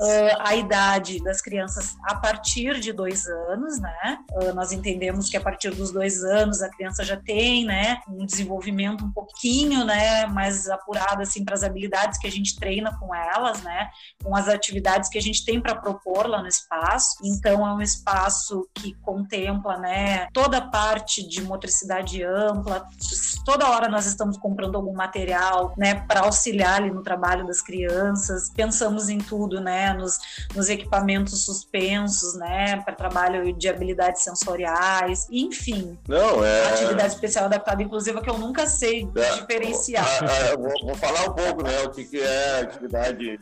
[0.00, 4.18] uh, a idade das crianças a partir de dois anos, né?
[4.32, 8.24] Uh, nós entendemos que a partir dos dois anos a criança já tem, né, um
[8.24, 13.14] desenvolvimento um pouquinho, né, mais apurado assim para as habilidades que a gente treina com
[13.14, 13.90] elas, né,
[14.22, 17.16] com as atividades que a gente tem para propor lá no espaço.
[17.22, 22.86] Então é um espaço que contempla, né, toda a parte de motricidade ampla.
[23.44, 28.50] Toda hora nós estamos comprando algum material, né, para auxiliar ali no trabalho das crianças.
[28.50, 30.18] Pensamos em tudo, né, nos,
[30.54, 35.98] nos equipamentos suspensos, né, para trabalho de habilidades sensoriais, enfim.
[36.08, 36.72] Não, é.
[36.72, 40.06] Atividade especial adaptada inclusiva que eu nunca sei é, diferenciar.
[40.24, 43.38] É, é, vou, vou, falar um pouco, né, o que, que é atividade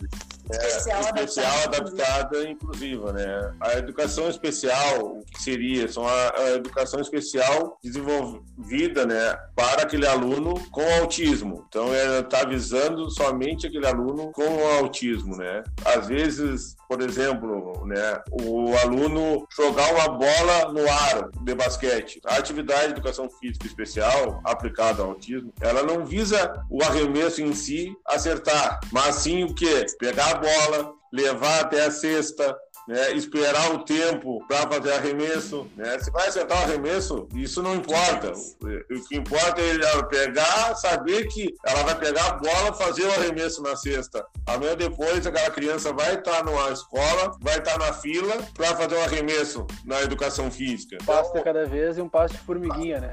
[0.50, 3.54] especial, é, especial adaptada, inclusiva, né?
[3.60, 5.88] A educação especial, o que seria?
[5.88, 11.64] São a, a, educação especial desenvolvida, né, para aquele aluno com autismo.
[11.68, 15.62] Então, ela está visando somente aquele aluno com autismo, né?
[15.84, 16.37] Às vezes,
[16.88, 22.20] por exemplo, né, o aluno jogar uma bola no ar de basquete.
[22.24, 27.52] A atividade de educação física especial aplicada ao autismo, ela não visa o arremesso em
[27.52, 29.86] si acertar, mas sim o que?
[29.98, 32.56] Pegar bola, levar até a cesta,
[32.88, 33.12] né?
[33.12, 35.70] esperar o tempo para fazer arremesso.
[35.76, 35.98] Né?
[35.98, 38.32] Se vai acertar o arremesso, isso não importa.
[38.32, 43.12] O que importa é ela pegar, saber que ela vai pegar a bola, fazer o
[43.12, 44.26] arremesso na cesta.
[44.46, 49.02] Amanhã depois, aquela criança vai estar numa escola, vai estar na fila para fazer o
[49.02, 50.96] arremesso na educação física.
[51.02, 53.12] Um passo de cada vez e um passo de formiguinha, né?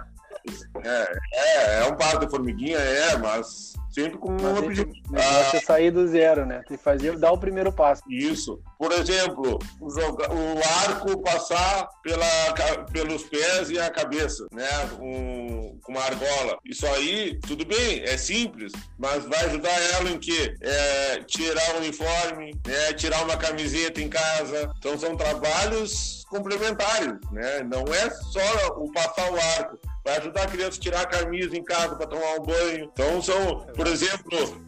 [0.83, 4.93] É, é, é um passo de formiguinha, é, mas sempre com um objetivo.
[5.09, 6.61] Você ah, sair do zero, né?
[6.67, 8.03] Tem que fazer, dar o primeiro passo.
[8.09, 8.59] Isso.
[8.77, 14.67] Por exemplo, o, o arco passar pela, pelos pés e a cabeça, né?
[14.99, 16.57] Um, com uma argola.
[16.65, 20.53] Isso aí, tudo bem, é simples, mas vai ajudar ela em quê?
[20.61, 22.93] É, tirar o uniforme, né?
[22.93, 24.69] tirar uma camiseta em casa.
[24.77, 27.63] Então são trabalhos complementares, né?
[27.63, 31.57] Não é só o passar o arco vai ajudar a criança a tirar a camisa
[31.57, 32.91] em casa para tomar um banho.
[32.93, 34.64] Então, são, por exemplo,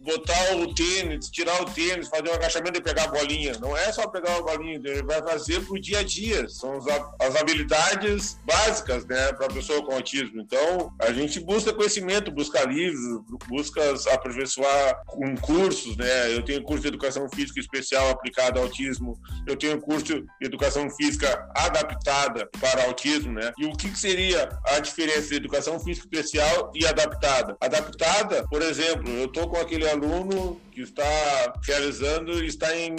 [0.00, 3.58] botar o tênis, tirar o tênis, fazer um agachamento e pegar a bolinha.
[3.60, 6.48] Não é só pegar a bolinha, ele vai fazer pro dia a dia.
[6.48, 6.78] São
[7.20, 10.40] as habilidades básicas, né, para pessoa com autismo.
[10.40, 13.80] Então, a gente busca conhecimento, busca livros, busca
[14.12, 16.34] aperfeiçoar com cursos, né?
[16.34, 19.18] Eu tenho curso de educação física especial aplicado ao autismo.
[19.46, 23.52] Eu tenho curso de educação física adaptada para autismo, né?
[23.58, 27.56] E o que seria a diferença de educação física especial e adaptada?
[27.60, 32.94] Adaptada, por exemplo, eu tô com aquele aluno que está realizando e está em,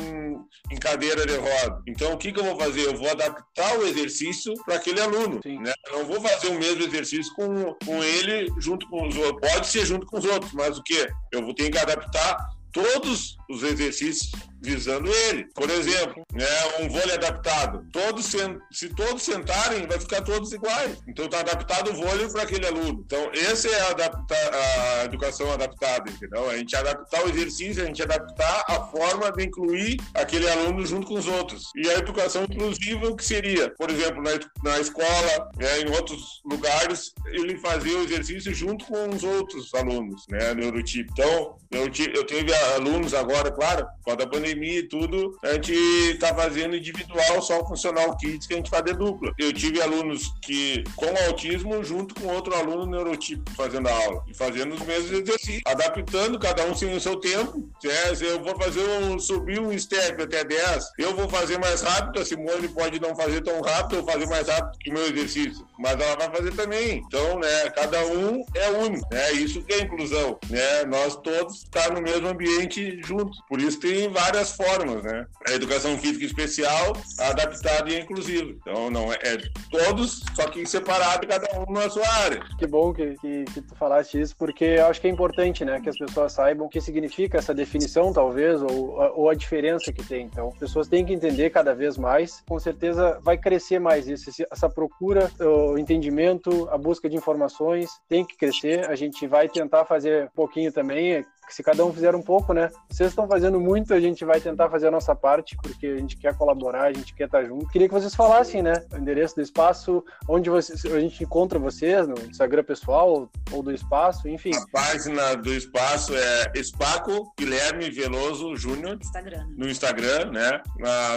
[0.71, 1.81] em cadeira de roda.
[1.87, 2.85] Então, o que, que eu vou fazer?
[2.85, 5.39] Eu vou adaptar o exercício para aquele aluno.
[5.45, 5.73] Né?
[5.91, 9.51] Não vou fazer o mesmo exercício com, com ele junto com os outros.
[9.51, 11.07] Pode ser junto com os outros, mas o que?
[11.31, 12.37] Eu vou ter que adaptar
[12.71, 14.31] todos os exercícios
[14.63, 15.45] visando ele.
[15.53, 16.45] Por exemplo, né,
[16.79, 17.85] um vôlei adaptado.
[17.91, 18.33] Todos,
[18.71, 20.97] se todos sentarem, vai ficar todos iguais.
[21.07, 23.03] Então está adaptado o vôlei para aquele aluno.
[23.05, 26.49] Então, essa é a, adapta, a educação adaptada, entendeu?
[26.49, 31.07] A gente adaptar o exercício, a gente adaptar a forma de incluir aquele aluno junto
[31.07, 31.63] com os outros.
[31.75, 33.69] E a educação inclusiva, o que seria?
[33.71, 39.09] Por exemplo, na, na escola, né, em outros lugares, ele fazia o exercício junto com
[39.09, 41.11] os outros alunos, né, neurotipo.
[41.11, 46.33] Então, eu, eu tive alunos agora, claro, quando a pandemia e tudo, a gente está
[46.33, 49.33] fazendo individual, só o funcional kids que a gente faz de dupla.
[49.37, 54.33] Eu tive alunos que com autismo junto com outro aluno neurotipo fazendo a aula e
[54.33, 57.69] fazendo os mesmos exercícios, adaptando cada um sem o seu tempo.
[58.15, 62.21] Se eu vou fazer um subir um step até 10, eu vou fazer mais rápido,
[62.21, 65.65] a Simone pode não fazer tão rápido, eu fazer mais rápido que o meu exercício,
[65.79, 67.03] mas ela vai fazer também.
[67.07, 69.31] Então, né, cada um é único, né?
[69.33, 70.85] Isso que é inclusão, né?
[70.85, 73.39] Nós todos estar tá no mesmo ambiente juntos.
[73.47, 75.25] Por isso tem várias formas, né?
[75.47, 78.51] A educação física especial, adaptada e inclusiva.
[78.61, 79.37] Então, não é, é
[79.69, 82.43] todos, só que separado, cada um na sua área.
[82.57, 85.79] Que bom que, que, que, tu falaste isso, porque eu acho que é importante, né?
[85.81, 90.03] Que as pessoas saibam o que significa essa definição, talvez, ou, ou a diferença que
[90.03, 90.25] tem.
[90.25, 92.41] Então, as pessoas têm que entender cada vez mais.
[92.47, 98.25] Com certeza vai crescer mais isso, essa procura, o entendimento, a busca de informações tem
[98.25, 98.89] que crescer.
[98.89, 102.69] A gente vai tentar fazer um pouquinho também, se cada um fizer um pouco, né?
[102.89, 106.17] Vocês estão fazendo muito, a gente vai tentar fazer a nossa parte, porque a gente
[106.17, 107.67] quer colaborar, a gente quer estar junto.
[107.67, 108.85] Queria que vocês falassem, né?
[108.93, 113.71] O endereço do espaço, onde vocês, a gente encontra vocês, no Instagram pessoal ou do
[113.71, 114.51] espaço, enfim.
[114.55, 118.97] A página do espaço é Espaco Guilherme Veloso Júnior.
[119.01, 119.47] Instagram.
[119.57, 120.61] No Instagram, né?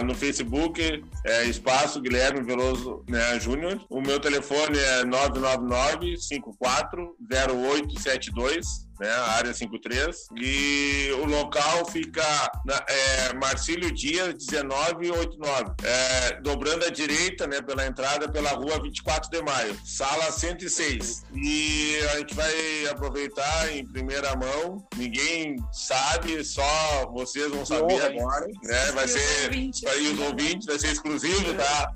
[0.05, 3.79] no Facebook é Espaço Guilherme Veloso né, Júnior.
[3.89, 12.23] O meu telefone é 999 54 0872 né, a área 53, e o local fica
[12.65, 19.29] na é, Marcílio Dias 1989, é, dobrando à direita, né, pela entrada pela rua 24
[19.29, 21.23] de maio, sala 106.
[21.35, 28.47] E a gente vai aproveitar em primeira mão, ninguém sabe, só vocês vão saber agora,
[28.63, 29.49] né, vai ser,
[29.87, 31.91] aí os ouvintes, vai ser exclusivo, tá?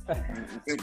[0.66, 0.76] Tem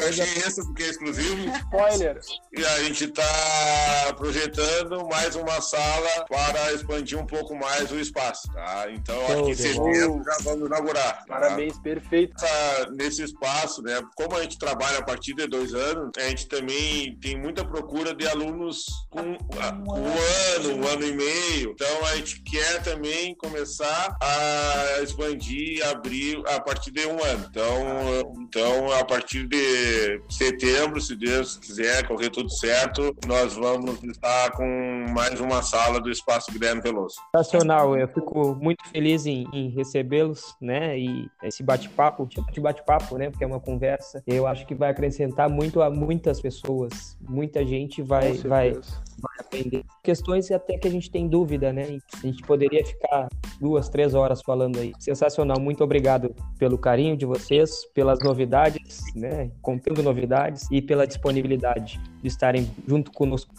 [0.46, 1.56] isso porque é exclusivo.
[1.56, 2.20] Spoiler!
[2.56, 8.50] E a gente tá projetando mais uma sala para expandir um pouco mais o espaço,
[8.52, 8.86] tá?
[8.90, 11.18] Então, aqui em setembro já vamos inaugurar.
[11.18, 11.24] Tá?
[11.26, 12.34] Parabéns, perfeito.
[12.92, 14.00] nesse espaço, né?
[14.16, 18.14] Como a gente trabalha a partir de dois anos, a gente também tem muita procura
[18.14, 21.70] de alunos com um, ano, um ano e meio.
[21.70, 27.46] Então, a gente quer também começar a expandir, abrir a partir de um ano.
[27.50, 34.52] Então, então a partir de setembro, se Deus quiser, correr tudo certo, nós vamos estar
[34.52, 37.16] com mais uma sala do Espaço Guilherme Veloso.
[37.34, 40.98] Sensacional, eu fico muito feliz em, em recebê-los, né?
[40.98, 43.30] E esse bate-papo, tipo de bate-papo, né?
[43.30, 47.16] Porque é uma conversa, eu acho que vai acrescentar muito a muitas pessoas.
[47.20, 49.84] Muita gente vai, vai, vai aprender.
[50.02, 51.98] Questões até que a gente tem dúvida, né?
[52.22, 53.28] A gente poderia ficar
[53.60, 54.92] duas, três horas falando aí.
[54.98, 55.58] Sensacional.
[55.60, 59.50] Muito obrigado pelo carinho de vocês, pelas novidades, né?
[59.60, 63.54] Contendo novidades e pela disponibilidade de estarem junto conosco.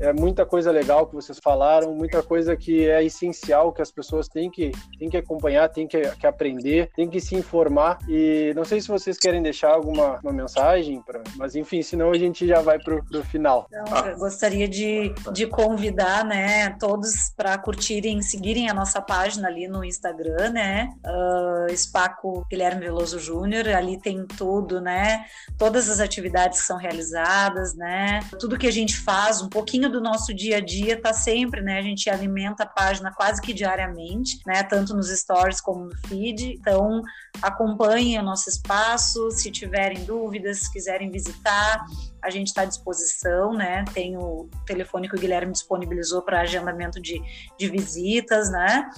[0.00, 4.28] É muita coisa legal que vocês falaram, muita coisa que é essencial que as pessoas
[4.28, 7.98] têm que, têm que acompanhar, têm que, que aprender, têm que se informar.
[8.08, 12.18] E não sei se vocês querem deixar alguma uma mensagem, pra, mas enfim, senão a
[12.18, 13.66] gente já vai pro, pro final.
[13.68, 19.68] Então, eu gostaria de, de convidar, né, todos para curtirem, seguirem a nossa página ali
[19.68, 25.24] no Instagram, né, uh, Espaco Guilherme Veloso Júnior, ali tem tudo, né,
[25.58, 29.96] todas as atividades que são realizadas, né, tudo que a gente faz, um pouquinho do
[29.96, 31.78] do nosso dia a dia está sempre, né?
[31.78, 34.62] A gente alimenta a página quase que diariamente, né?
[34.62, 36.54] Tanto nos stories como no feed.
[36.58, 37.02] Então,
[37.40, 39.30] acompanhem o nosso espaço.
[39.30, 41.84] Se tiverem dúvidas, se quiserem visitar,
[42.22, 43.84] a gente está à disposição, né?
[43.94, 47.20] Tem o telefone que o Guilherme disponibilizou para agendamento de,
[47.58, 48.90] de visitas, né?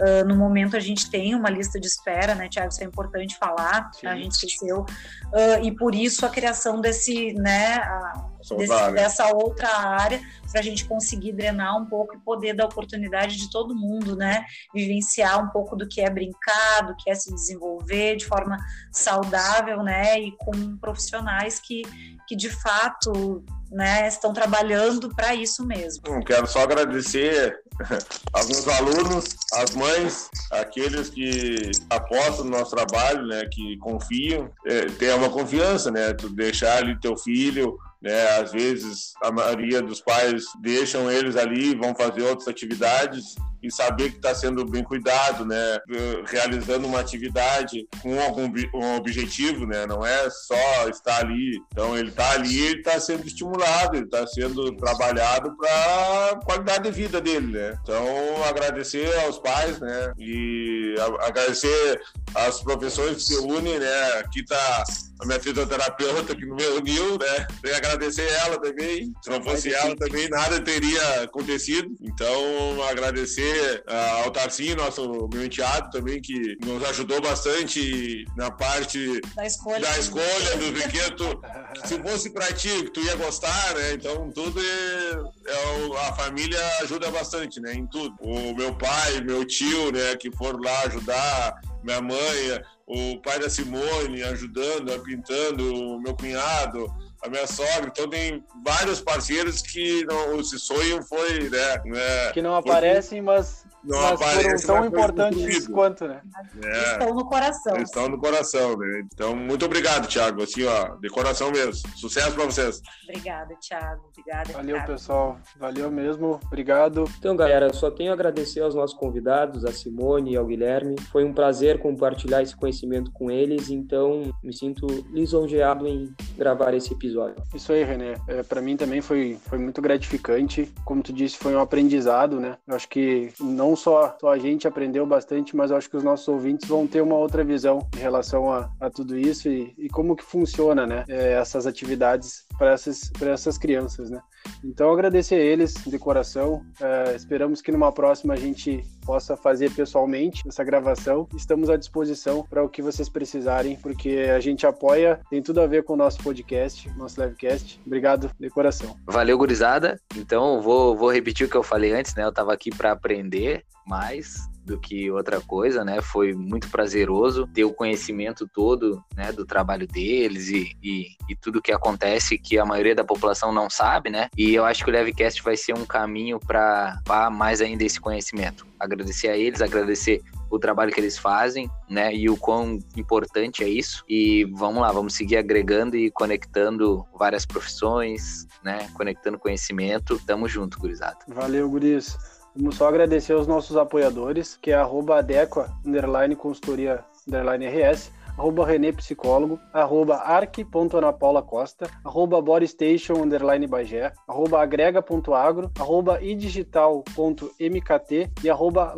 [0.00, 2.68] Uh, no momento a gente tem uma lista de espera, né, Tiago?
[2.68, 4.08] Isso é importante falar, Sim.
[4.08, 4.80] a gente esqueceu.
[4.80, 8.26] Uh, e por isso a criação desse, né, a,
[8.56, 10.20] desse, dessa outra área,
[10.50, 14.44] para a gente conseguir drenar um pouco e poder dar oportunidade de todo mundo, né,
[14.72, 18.56] vivenciar um pouco do que é brincar, do que é se desenvolver de forma
[18.92, 21.82] saudável, né, e com profissionais que,
[22.28, 26.02] que de fato né, estão trabalhando para isso mesmo.
[26.08, 27.58] Hum, quero só agradecer
[28.32, 35.12] alguns alunos, as mães, aqueles que apostam no nosso trabalho, né, que confiam, é, tem
[35.14, 38.38] uma confiança, né, tu deixar ali teu filho né?
[38.38, 43.34] Às vezes a maioria dos pais deixam eles ali, vão fazer outras atividades
[43.64, 45.78] e saber que está sendo bem cuidado, né?
[46.26, 48.44] Realizando uma atividade com algum
[48.74, 49.86] um objetivo, né?
[49.86, 51.60] Não é só estar ali.
[51.72, 56.90] Então ele está ali, ele está sendo estimulado, ele está sendo trabalhado para qualidade de
[56.90, 57.78] vida dele, né?
[57.82, 60.12] Então agradecer aos pais, né?
[60.18, 62.00] E agradecer
[62.34, 64.02] aos professores que se unem, né?
[64.18, 64.84] Aqui está
[65.20, 67.46] a minha fisioterapeuta que me uniu, né?
[67.62, 69.12] Tenho que agradecer ela também.
[69.22, 71.88] Se não fosse ela também, nada teria acontecido.
[72.00, 79.20] Então, agradecer uh, ao Tarcinho, nosso meu enteado também, que nos ajudou bastante na parte
[79.34, 81.40] da escolha, da escolha do brinquedo.
[81.84, 83.94] Se fosse pra ti, tu ia gostar, né?
[83.94, 87.74] Então, tudo é, é, a família ajuda bastante, né?
[87.74, 88.14] Em tudo.
[88.20, 90.16] O meu pai, meu tio, né?
[90.16, 96.86] Que foram lá ajudar, minha mãe, o pai da Simone ajudando, pintando, o meu cunhado,
[97.24, 97.86] a minha sogra.
[97.86, 101.82] Então tem vários parceiros que não, esse sonho foi, né?
[101.86, 106.20] né que não aparecem, mas não mas aparece, foram tão importantes quanto, né?
[106.62, 107.76] É, estão no coração.
[107.76, 109.06] Estão no coração, né?
[109.12, 110.42] Então, muito obrigado, Thiago.
[110.42, 111.74] Assim, ó, de coração mesmo.
[111.96, 112.80] Sucesso para vocês.
[113.08, 114.08] Obrigada, Thiago.
[114.10, 114.52] Obrigada.
[114.52, 114.92] Valeu, Thiago.
[114.92, 115.38] pessoal.
[115.58, 116.40] Valeu mesmo.
[116.46, 117.04] Obrigado.
[117.18, 120.96] Então, galera, só tenho a agradecer aos nossos convidados, a Simone e ao Guilherme.
[121.12, 126.92] Foi um prazer compartilhar esse conhecimento com eles, então me sinto lisonjeado em gravar esse
[126.92, 127.42] episódio.
[127.54, 128.14] Isso aí, René.
[128.28, 130.72] É, para mim também foi, foi muito gratificante.
[130.84, 132.56] Como tu disse, foi um aprendizado, né?
[132.66, 136.26] Eu acho que não só, só a gente aprendeu bastante, mas acho que os nossos
[136.28, 140.16] ouvintes vão ter uma outra visão em relação a, a tudo isso e, e, como
[140.16, 144.20] que funciona, né, é, essas atividades para essas, essas crianças, né.
[144.62, 146.64] Então, agradecer a eles de coração.
[146.80, 151.28] É, esperamos que numa próxima a gente possa fazer pessoalmente essa gravação.
[151.34, 155.66] Estamos à disposição para o que vocês precisarem, porque a gente apoia, tem tudo a
[155.66, 157.80] ver com o nosso podcast, nosso livecast.
[157.86, 158.96] Obrigado de coração.
[159.06, 160.00] Valeu, gurizada.
[160.16, 162.24] Então, vou, vou repetir o que eu falei antes, né?
[162.24, 166.00] Eu estava aqui para aprender mais do que outra coisa, né?
[166.00, 171.60] Foi muito prazeroso ter o conhecimento todo, né, do trabalho deles e, e, e, tudo
[171.60, 174.28] que acontece que a maioria da população não sabe, né?
[174.36, 176.98] E eu acho que o Levcast vai ser um caminho para
[177.30, 178.66] mais ainda esse conhecimento.
[178.80, 182.14] Agradecer a eles, agradecer o trabalho que eles fazem, né?
[182.14, 184.02] E o quão importante é isso.
[184.08, 188.88] E vamos lá, vamos seguir agregando e conectando várias profissões, né?
[188.94, 190.18] Conectando conhecimento.
[190.26, 191.18] Tamo junto, gurizada.
[191.28, 192.16] Valeu, guris.
[192.56, 198.66] Vamos só agradecer aos nossos apoiadores, que é arroba adequa, underline consultoria, underline RS, arroba
[198.66, 208.94] René Psicólogo, arroba arc.anapaulacosta, arroba bodystation, underline Bagé, arroba agrega.agro, arroba idigital.mkt e arroba.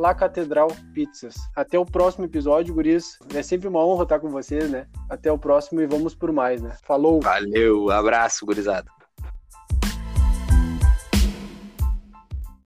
[1.55, 3.19] Até o próximo episódio, guris.
[3.35, 4.87] É sempre uma honra estar com vocês, né?
[5.09, 6.77] Até o próximo e vamos por mais, né?
[6.83, 7.21] Falou!
[7.21, 8.96] Valeu, abraço, gurizada.